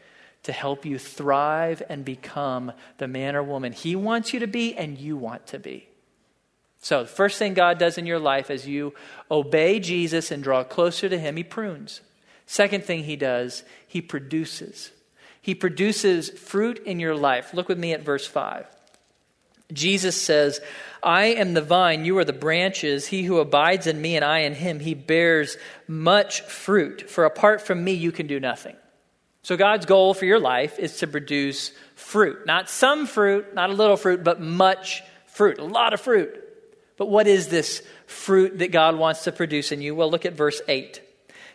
[0.42, 4.76] to help you thrive and become the man or woman he wants you to be
[4.76, 5.88] and you want to be.
[6.80, 8.92] So, the first thing God does in your life as you
[9.30, 12.02] obey Jesus and draw closer to him, he prunes.
[12.46, 14.90] Second thing he does, he produces.
[15.40, 17.52] He produces fruit in your life.
[17.54, 18.66] Look with me at verse 5.
[19.72, 20.60] Jesus says,
[21.02, 23.06] I am the vine, you are the branches.
[23.06, 25.56] He who abides in me and I in him, he bears
[25.88, 27.10] much fruit.
[27.10, 28.76] For apart from me, you can do nothing.
[29.42, 32.46] So, God's goal for your life is to produce fruit.
[32.46, 36.40] Not some fruit, not a little fruit, but much fruit, a lot of fruit.
[36.96, 39.94] But what is this fruit that God wants to produce in you?
[39.94, 41.02] Well, look at verse 8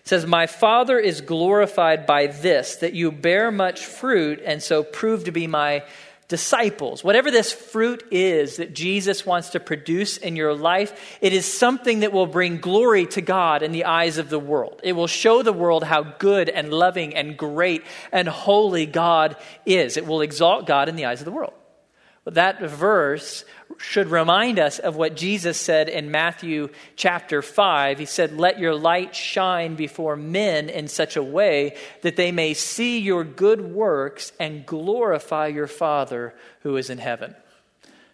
[0.09, 5.25] says, My Father is glorified by this, that you bear much fruit and so prove
[5.25, 5.83] to be my
[6.27, 7.03] disciples.
[7.03, 11.99] Whatever this fruit is that Jesus wants to produce in your life, it is something
[11.99, 14.81] that will bring glory to God in the eyes of the world.
[14.83, 19.95] It will show the world how good and loving and great and holy God is.
[19.95, 21.53] It will exalt God in the eyes of the world.
[22.25, 23.45] That verse
[23.77, 27.99] should remind us of what Jesus said in Matthew chapter 5.
[27.99, 32.53] He said, Let your light shine before men in such a way that they may
[32.53, 37.35] see your good works and glorify your Father who is in heaven.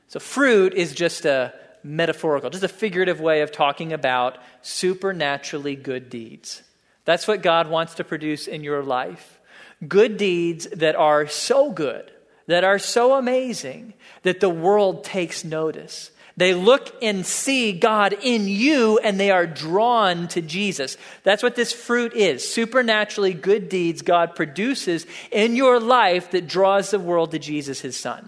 [0.08, 6.10] So, fruit is just a metaphorical, just a figurative way of talking about supernaturally good
[6.10, 6.64] deeds.
[7.06, 9.40] That's what God wants to produce in your life.
[9.88, 12.12] Good deeds that are so good
[12.48, 13.94] that are so amazing
[14.24, 16.12] that the world takes notice.
[16.38, 20.98] They look and see God in you and they are drawn to Jesus.
[21.24, 26.92] That's what this fruit is supernaturally good deeds God produces in your life that draws
[26.92, 28.28] the world to Jesus, his son.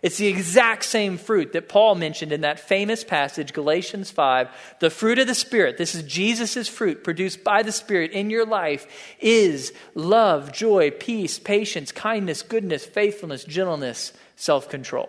[0.00, 4.48] It's the exact same fruit that Paul mentioned in that famous passage, Galatians 5.
[4.78, 8.46] The fruit of the Spirit, this is Jesus' fruit produced by the Spirit in your
[8.46, 8.86] life,
[9.18, 15.08] is love, joy, peace, patience, kindness, goodness, faithfulness, gentleness, self control.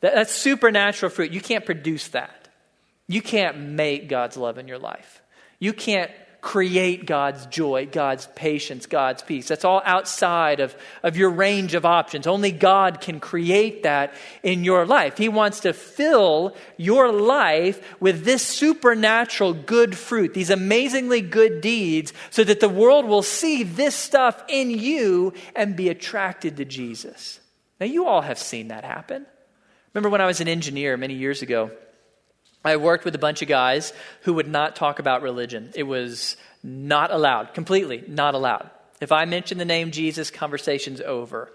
[0.00, 1.32] That, that's supernatural fruit.
[1.32, 2.48] You can't produce that.
[3.08, 5.22] You can't make God's love in your life.
[5.58, 9.48] You can't create God's joy, God's patience, God's peace.
[9.48, 12.26] That's all outside of, of your range of options.
[12.26, 15.18] Only God can create that in your life.
[15.18, 22.12] He wants to fill your life with this supernatural good fruit, these amazingly good deeds,
[22.30, 27.40] so that the world will see this stuff in you and be attracted to Jesus.
[27.80, 29.26] Now, you all have seen that happen.
[29.92, 31.72] Remember when I was an engineer many years ago?
[32.68, 33.92] I worked with a bunch of guys
[34.22, 35.70] who would not talk about religion.
[35.74, 38.70] It was not allowed, completely not allowed.
[39.00, 41.52] If I mention the name Jesus, conversation's over.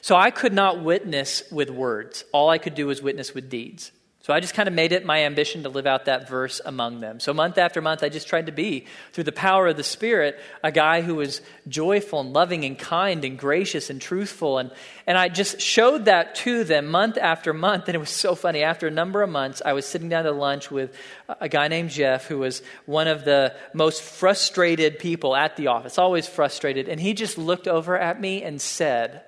[0.00, 2.24] So I could not witness with words.
[2.32, 3.92] All I could do was witness with deeds.
[4.22, 7.00] So I just kind of made it my ambition to live out that verse among
[7.00, 7.20] them.
[7.20, 10.38] So month after month, I just tried to be, through the power of the Spirit,
[10.62, 14.58] a guy who was joyful and loving and kind and gracious and truthful.
[14.58, 14.72] And,
[15.06, 17.84] and I just showed that to them month after month.
[17.86, 18.62] And it was so funny.
[18.64, 20.94] After a number of months, I was sitting down to lunch with
[21.40, 25.96] a guy named Jeff, who was one of the most frustrated people at the office,
[25.96, 26.88] always frustrated.
[26.88, 29.22] And he just looked over at me and said,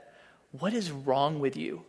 [0.51, 1.85] What is wrong with you?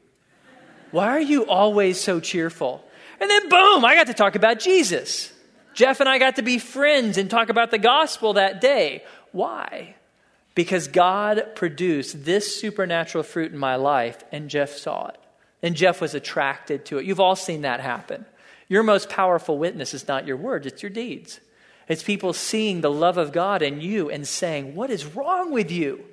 [0.91, 2.85] Why are you always so cheerful?
[3.21, 5.31] And then, boom, I got to talk about Jesus.
[5.75, 9.03] Jeff and I got to be friends and talk about the gospel that day.
[9.31, 9.95] Why?
[10.55, 15.17] Because God produced this supernatural fruit in my life, and Jeff saw it.
[15.61, 17.05] And Jeff was attracted to it.
[17.05, 18.25] You've all seen that happen.
[18.67, 21.39] Your most powerful witness is not your words, it's your deeds.
[21.87, 25.69] It's people seeing the love of God in you and saying, What is wrong with
[25.69, 26.03] you?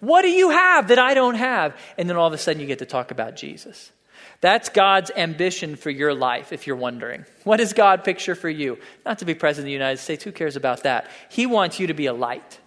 [0.00, 1.76] What do you have that I don't have?
[1.96, 3.92] And then all of a sudden you get to talk about Jesus.
[4.40, 7.24] That's God's ambition for your life, if you're wondering.
[7.42, 8.78] What does God picture for you?
[9.04, 11.10] Not to be president of the United States, who cares about that?
[11.28, 12.60] He wants you to be a light,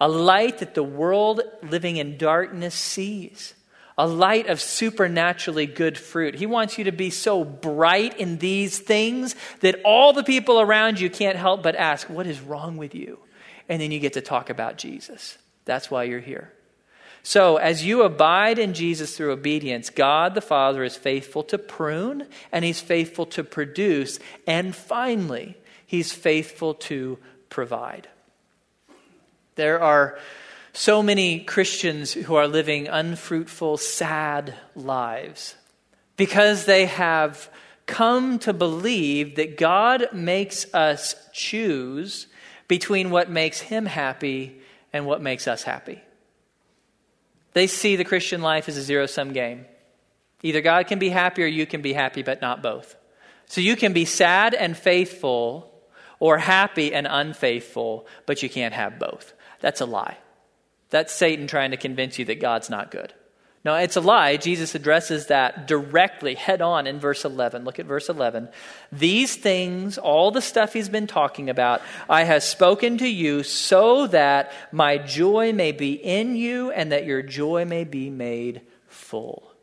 [0.00, 3.54] a light that the world living in darkness sees,
[3.98, 6.36] a light of supernaturally good fruit.
[6.36, 11.00] He wants you to be so bright in these things that all the people around
[11.00, 13.18] you can't help but ask, What is wrong with you?
[13.68, 15.38] And then you get to talk about Jesus.
[15.64, 16.52] That's why you're here.
[17.28, 22.28] So, as you abide in Jesus through obedience, God the Father is faithful to prune
[22.52, 24.20] and He's faithful to produce.
[24.46, 27.18] And finally, He's faithful to
[27.50, 28.06] provide.
[29.56, 30.20] There are
[30.72, 35.56] so many Christians who are living unfruitful, sad lives
[36.16, 37.50] because they have
[37.86, 42.28] come to believe that God makes us choose
[42.68, 44.60] between what makes Him happy
[44.92, 46.02] and what makes us happy.
[47.56, 49.64] They see the Christian life as a zero sum game.
[50.42, 52.94] Either God can be happy or you can be happy, but not both.
[53.46, 55.72] So you can be sad and faithful
[56.20, 59.32] or happy and unfaithful, but you can't have both.
[59.60, 60.18] That's a lie.
[60.90, 63.14] That's Satan trying to convince you that God's not good.
[63.66, 64.36] No, it's a lie.
[64.36, 67.64] Jesus addresses that directly, head on in verse 11.
[67.64, 68.48] Look at verse 11.
[68.92, 74.06] These things, all the stuff he's been talking about, I have spoken to you so
[74.06, 79.55] that my joy may be in you and that your joy may be made full.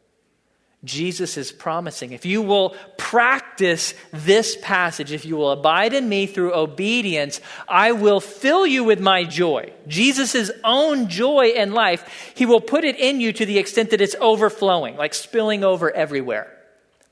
[0.83, 2.11] Jesus is promising.
[2.11, 7.93] If you will practice this passage, if you will abide in me through obedience, I
[7.93, 9.71] will fill you with my joy.
[9.87, 14.01] Jesus' own joy in life, he will put it in you to the extent that
[14.01, 16.51] it's overflowing, like spilling over everywhere.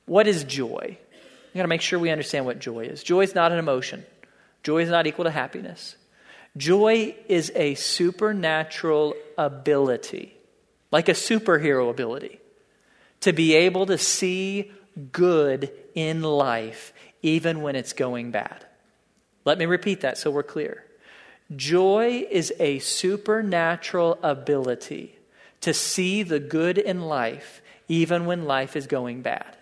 [0.05, 0.97] What is joy?
[1.53, 3.03] You got to make sure we understand what joy is.
[3.03, 4.05] Joy is not an emotion,
[4.63, 5.95] joy is not equal to happiness.
[6.57, 10.35] Joy is a supernatural ability,
[10.91, 12.40] like a superhero ability
[13.21, 14.71] to be able to see
[15.11, 18.65] good in life, even when it's going bad.
[19.45, 20.83] Let me repeat that so we're clear.
[21.55, 25.17] Joy is a supernatural ability
[25.61, 29.57] to see the good in life, even when life is going bad.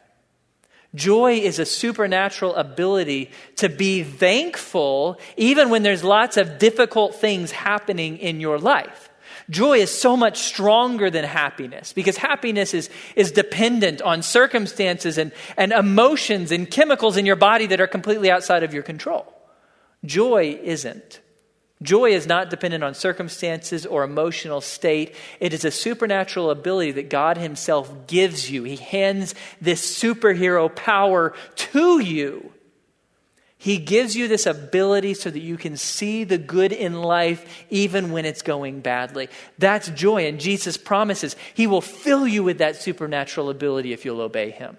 [0.95, 7.51] Joy is a supernatural ability to be thankful even when there's lots of difficult things
[7.51, 9.08] happening in your life.
[9.49, 15.31] Joy is so much stronger than happiness because happiness is, is dependent on circumstances and,
[15.57, 19.33] and emotions and chemicals in your body that are completely outside of your control.
[20.05, 21.19] Joy isn't.
[21.81, 25.15] Joy is not dependent on circumstances or emotional state.
[25.39, 28.65] It is a supernatural ability that God Himself gives you.
[28.65, 32.51] He hands this superhero power to you
[33.61, 38.13] he gives you this ability so that you can see the good in life even
[38.13, 39.27] when it's going badly.
[39.57, 40.27] That's joy.
[40.27, 44.77] And Jesus promises He will fill you with that supernatural ability if you'll obey Him.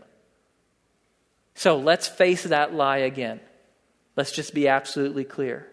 [1.55, 3.41] So let's face that lie again.
[4.17, 5.69] Let's just be absolutely clear.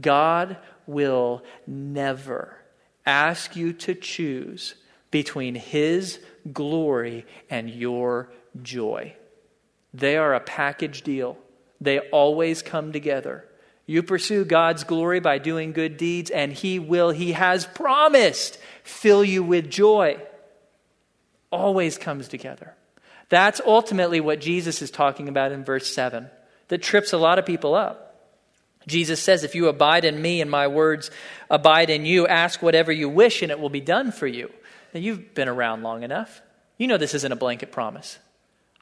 [0.00, 2.56] God will never
[3.06, 4.74] ask you to choose
[5.12, 6.18] between His
[6.52, 8.30] glory and your
[8.60, 9.14] joy.
[9.94, 11.38] They are a package deal.
[11.80, 13.44] They always come together.
[13.86, 19.24] You pursue God's glory by doing good deeds, and He will, He has promised, fill
[19.24, 20.18] you with joy.
[21.50, 22.74] Always comes together.
[23.28, 26.28] That's ultimately what Jesus is talking about in verse 7
[26.68, 28.08] that trips a lot of people up.
[28.86, 31.10] Jesus says, If you abide in me and my words
[31.50, 34.50] abide in you, ask whatever you wish and it will be done for you.
[34.94, 36.40] Now, you've been around long enough.
[36.78, 38.18] You know this isn't a blanket promise.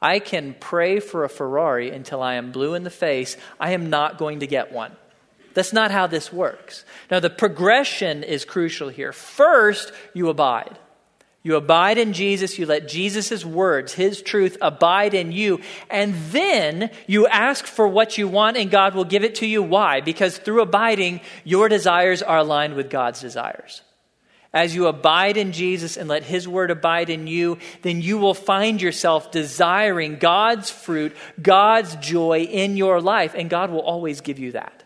[0.01, 3.35] I can pray for a Ferrari until I am blue in the face.
[3.59, 4.91] I am not going to get one.
[5.53, 6.85] That's not how this works.
[7.09, 9.11] Now, the progression is crucial here.
[9.11, 10.77] First, you abide.
[11.41, 16.91] You abide in Jesus, you let Jesus' words, his truth, abide in you, and then
[17.07, 19.63] you ask for what you want, and God will give it to you.
[19.63, 20.01] Why?
[20.01, 23.81] Because through abiding, your desires are aligned with God's desires.
[24.57, 28.33] As you abide in Jesus and let his word abide in you, then you will
[28.33, 34.39] find yourself desiring God's fruit, God's joy in your life, and God will always give
[34.39, 34.83] you that.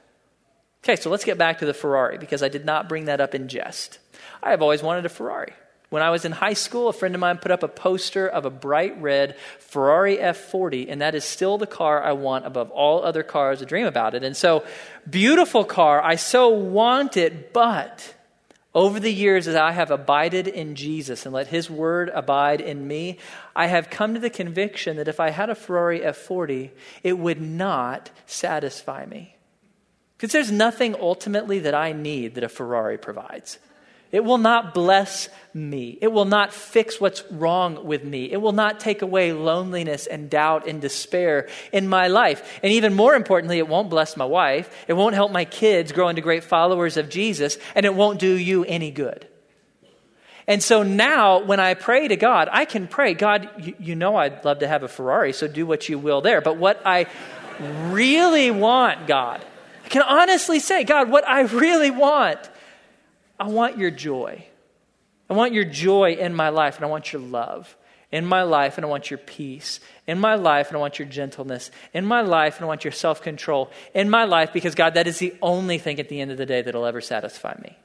[0.84, 3.34] Okay, so let's get back to the Ferrari because I did not bring that up
[3.34, 3.99] in jest.
[4.43, 5.53] I have always wanted a Ferrari.
[5.89, 8.43] When I was in high school, a friend of mine put up a poster of
[8.43, 13.05] a bright red Ferrari F40, and that is still the car I want above all
[13.05, 13.61] other cars.
[13.61, 14.24] I dream about it.
[14.26, 14.65] And so,
[15.09, 18.15] beautiful car, I so want it, but
[18.74, 22.88] over the years, as I have abided in Jesus and let His word abide in
[22.88, 23.17] me,
[23.55, 26.72] I have come to the conviction that if I had a Ferrari F40,
[27.03, 29.36] it would not satisfy me.
[30.15, 33.59] Because there's nothing ultimately that I need that a Ferrari provides.
[34.12, 35.97] It will not bless me.
[36.01, 38.32] It will not fix what's wrong with me.
[38.32, 42.59] It will not take away loneliness and doubt and despair in my life.
[42.62, 44.86] And even more importantly, it won't bless my wife.
[44.88, 47.57] It won't help my kids grow into great followers of Jesus.
[47.74, 49.28] And it won't do you any good.
[50.47, 54.18] And so now, when I pray to God, I can pray, God, you, you know
[54.18, 56.41] I'd love to have a Ferrari, so do what you will there.
[56.41, 57.05] But what I
[57.89, 59.41] really want, God,
[59.86, 62.39] I can honestly say, God, what I really want
[63.42, 64.46] I want your joy.
[65.28, 67.76] I want your joy in my life, and I want your love
[68.12, 71.08] in my life, and I want your peace in my life, and I want your
[71.08, 74.94] gentleness in my life, and I want your self control in my life, because God,
[74.94, 77.76] that is the only thing at the end of the day that'll ever satisfy me.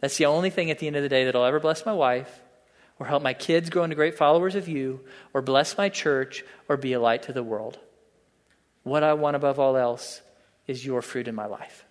[0.00, 2.42] That's the only thing at the end of the day that'll ever bless my wife,
[2.98, 5.00] or help my kids grow into great followers of you,
[5.32, 7.78] or bless my church, or be a light to the world.
[8.82, 10.20] What I want above all else
[10.66, 11.86] is your fruit in my life.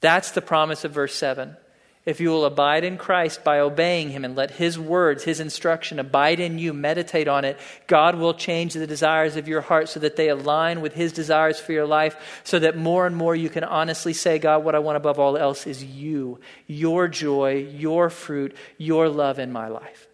[0.00, 1.58] That's the promise of verse 7.
[2.04, 6.00] If you will abide in Christ by obeying Him and let His words, His instruction
[6.00, 10.00] abide in you, meditate on it, God will change the desires of your heart so
[10.00, 13.48] that they align with His desires for your life, so that more and more you
[13.48, 18.10] can honestly say, God, what I want above all else is you, your joy, your
[18.10, 20.08] fruit, your love in my life.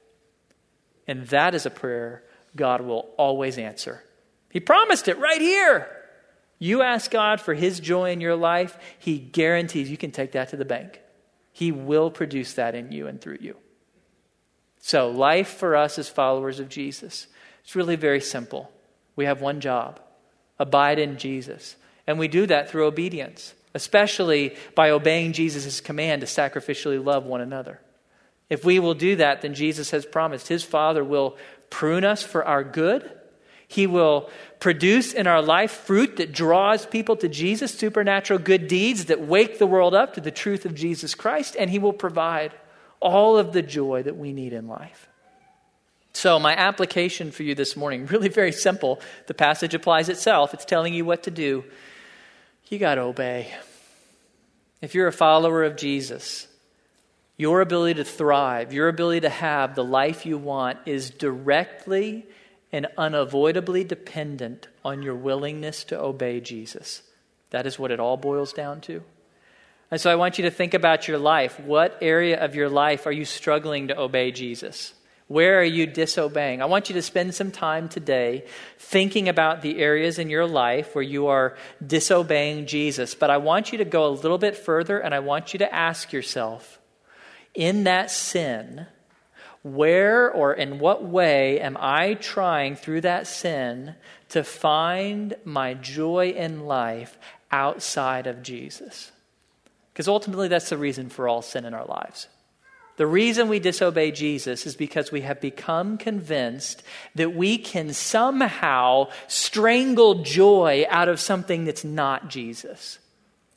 [1.06, 2.22] And that is a prayer
[2.54, 4.04] God will always answer.
[4.50, 5.88] He promised it right here.
[6.58, 10.50] You ask God for His joy in your life, He guarantees you can take that
[10.50, 11.00] to the bank.
[11.58, 13.56] He will produce that in you and through you.
[14.78, 17.26] So, life for us as followers of Jesus,
[17.64, 18.70] it's really very simple.
[19.16, 19.98] We have one job
[20.56, 21.74] abide in Jesus.
[22.06, 27.40] And we do that through obedience, especially by obeying Jesus' command to sacrificially love one
[27.40, 27.80] another.
[28.48, 31.36] If we will do that, then Jesus has promised his Father will
[31.70, 33.10] prune us for our good
[33.68, 39.04] he will produce in our life fruit that draws people to Jesus, supernatural good deeds
[39.04, 42.52] that wake the world up to the truth of Jesus Christ, and He will provide
[42.98, 45.06] all of the joy that we need in life.
[46.14, 49.00] So, my application for you this morning, really very simple.
[49.26, 51.62] The passage applies itself, it's telling you what to do.
[52.68, 53.54] You got to obey.
[54.80, 56.46] If you're a follower of Jesus,
[57.36, 62.26] your ability to thrive, your ability to have the life you want is directly
[62.72, 67.02] and unavoidably dependent on your willingness to obey Jesus.
[67.50, 69.02] That is what it all boils down to.
[69.90, 71.58] And so I want you to think about your life.
[71.60, 74.92] What area of your life are you struggling to obey Jesus?
[75.28, 76.62] Where are you disobeying?
[76.62, 78.46] I want you to spend some time today
[78.78, 81.56] thinking about the areas in your life where you are
[81.86, 83.14] disobeying Jesus.
[83.14, 85.74] But I want you to go a little bit further and I want you to
[85.74, 86.78] ask yourself
[87.54, 88.86] in that sin,
[89.74, 93.94] where or in what way am I trying through that sin
[94.30, 97.18] to find my joy in life
[97.50, 99.12] outside of Jesus?
[99.92, 102.28] Because ultimately, that's the reason for all sin in our lives.
[102.98, 106.82] The reason we disobey Jesus is because we have become convinced
[107.14, 112.98] that we can somehow strangle joy out of something that's not Jesus.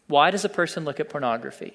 [0.07, 1.73] Why does a person look at pornography?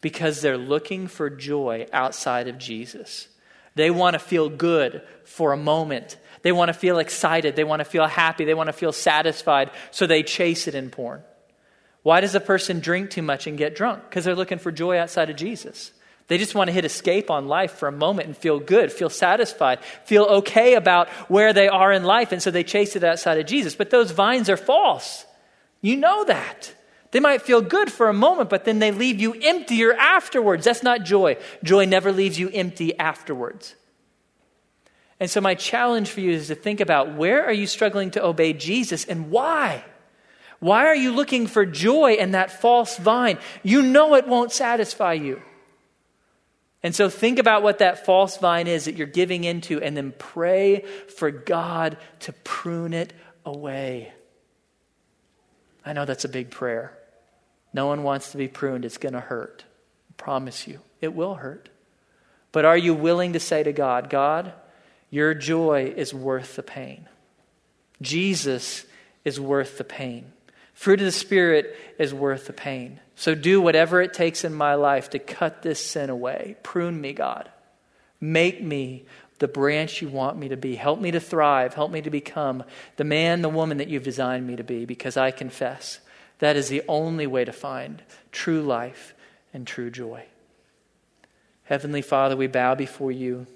[0.00, 3.28] Because they're looking for joy outside of Jesus.
[3.74, 6.16] They want to feel good for a moment.
[6.42, 7.56] They want to feel excited.
[7.56, 8.44] They want to feel happy.
[8.44, 9.70] They want to feel satisfied.
[9.90, 11.22] So they chase it in porn.
[12.02, 14.02] Why does a person drink too much and get drunk?
[14.08, 15.92] Because they're looking for joy outside of Jesus.
[16.28, 19.10] They just want to hit escape on life for a moment and feel good, feel
[19.10, 22.32] satisfied, feel okay about where they are in life.
[22.32, 23.74] And so they chase it outside of Jesus.
[23.74, 25.26] But those vines are false.
[25.80, 26.74] You know that.
[27.12, 30.64] They might feel good for a moment, but then they leave you emptier afterwards.
[30.64, 31.36] That's not joy.
[31.62, 33.74] Joy never leaves you empty afterwards.
[35.20, 38.24] And so, my challenge for you is to think about where are you struggling to
[38.24, 39.84] obey Jesus and why?
[40.58, 43.38] Why are you looking for joy in that false vine?
[43.62, 45.42] You know it won't satisfy you.
[46.82, 50.14] And so, think about what that false vine is that you're giving into, and then
[50.18, 50.86] pray
[51.16, 53.12] for God to prune it
[53.44, 54.14] away.
[55.84, 56.98] I know that's a big prayer.
[57.72, 59.64] No one wants to be pruned, it's going to hurt.
[60.10, 61.68] I promise you, it will hurt.
[62.52, 64.52] But are you willing to say to God, God,
[65.10, 67.08] your joy is worth the pain.
[68.00, 68.84] Jesus
[69.24, 70.32] is worth the pain.
[70.74, 73.00] Fruit of the Spirit is worth the pain.
[73.14, 76.56] So do whatever it takes in my life to cut this sin away.
[76.62, 77.50] Prune me, God.
[78.20, 79.04] Make me
[79.38, 80.76] the branch you want me to be.
[80.76, 81.74] Help me to thrive.
[81.74, 82.64] Help me to become
[82.96, 86.00] the man, the woman that you've designed me to be, because I confess
[86.42, 89.14] that is the only way to find true life
[89.54, 90.24] and true joy.
[91.62, 93.46] Heavenly Father, we bow before you.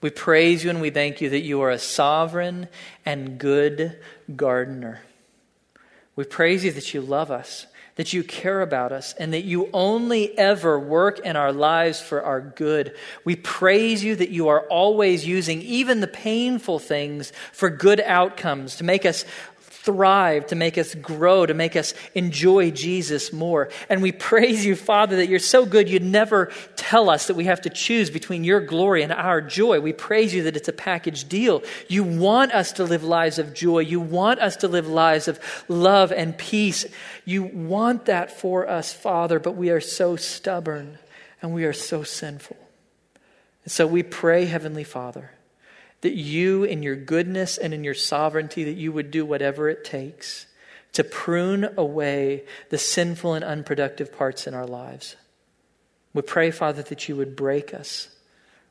[0.00, 2.66] We praise you and we thank you that you are a sovereign
[3.06, 3.96] and good
[4.34, 5.02] gardener.
[6.16, 9.70] We praise you that you love us, that you care about us, and that you
[9.72, 12.96] only ever work in our lives for our good.
[13.24, 18.74] We praise you that you are always using even the painful things for good outcomes
[18.76, 19.24] to make us
[19.84, 23.68] thrive, to make us grow, to make us enjoy Jesus more.
[23.90, 27.44] And we praise you, Father, that you're so good you'd never tell us that we
[27.44, 29.80] have to choose between your glory and our joy.
[29.80, 31.62] We praise you that it's a package deal.
[31.86, 33.80] You want us to live lives of joy.
[33.80, 36.86] You want us to live lives of love and peace.
[37.26, 40.98] You want that for us, Father, but we are so stubborn
[41.42, 42.56] and we are so sinful.
[43.64, 45.33] And so we pray, Heavenly Father
[46.04, 49.86] that you, in your goodness and in your sovereignty, that you would do whatever it
[49.86, 50.44] takes
[50.92, 55.16] to prune away the sinful and unproductive parts in our lives.
[56.12, 58.13] We pray, Father, that you would break us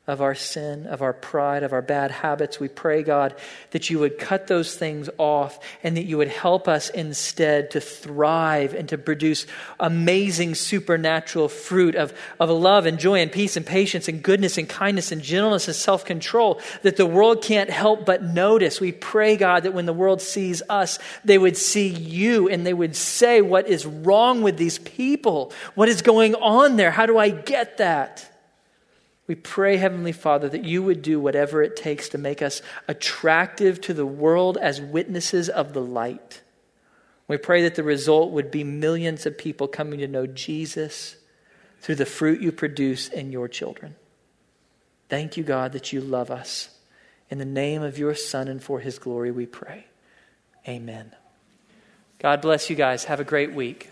[0.06, 2.60] of our sin, of our pride, of our bad habits.
[2.60, 3.34] We pray, God,
[3.70, 7.80] that you would cut those things off and that you would help us instead to
[7.80, 9.46] thrive and to produce
[9.80, 14.68] amazing supernatural fruit of, of love and joy and peace and patience and goodness and
[14.68, 18.82] kindness and gentleness and self control that the world can't help but notice.
[18.82, 22.74] We pray, God, that when the world sees us, they would see you and they
[22.74, 25.50] would say, What is wrong with these people?
[25.74, 26.90] What is going on there?
[26.90, 28.30] How do I get that?
[29.26, 33.80] We pray, Heavenly Father, that you would do whatever it takes to make us attractive
[33.82, 36.42] to the world as witnesses of the light.
[37.26, 41.16] We pray that the result would be millions of people coming to know Jesus
[41.80, 43.94] through the fruit you produce in your children.
[45.08, 46.70] Thank you, God, that you love us.
[47.30, 49.86] In the name of your Son and for his glory, we pray.
[50.68, 51.14] Amen.
[52.18, 53.04] God bless you guys.
[53.04, 53.90] Have a great week.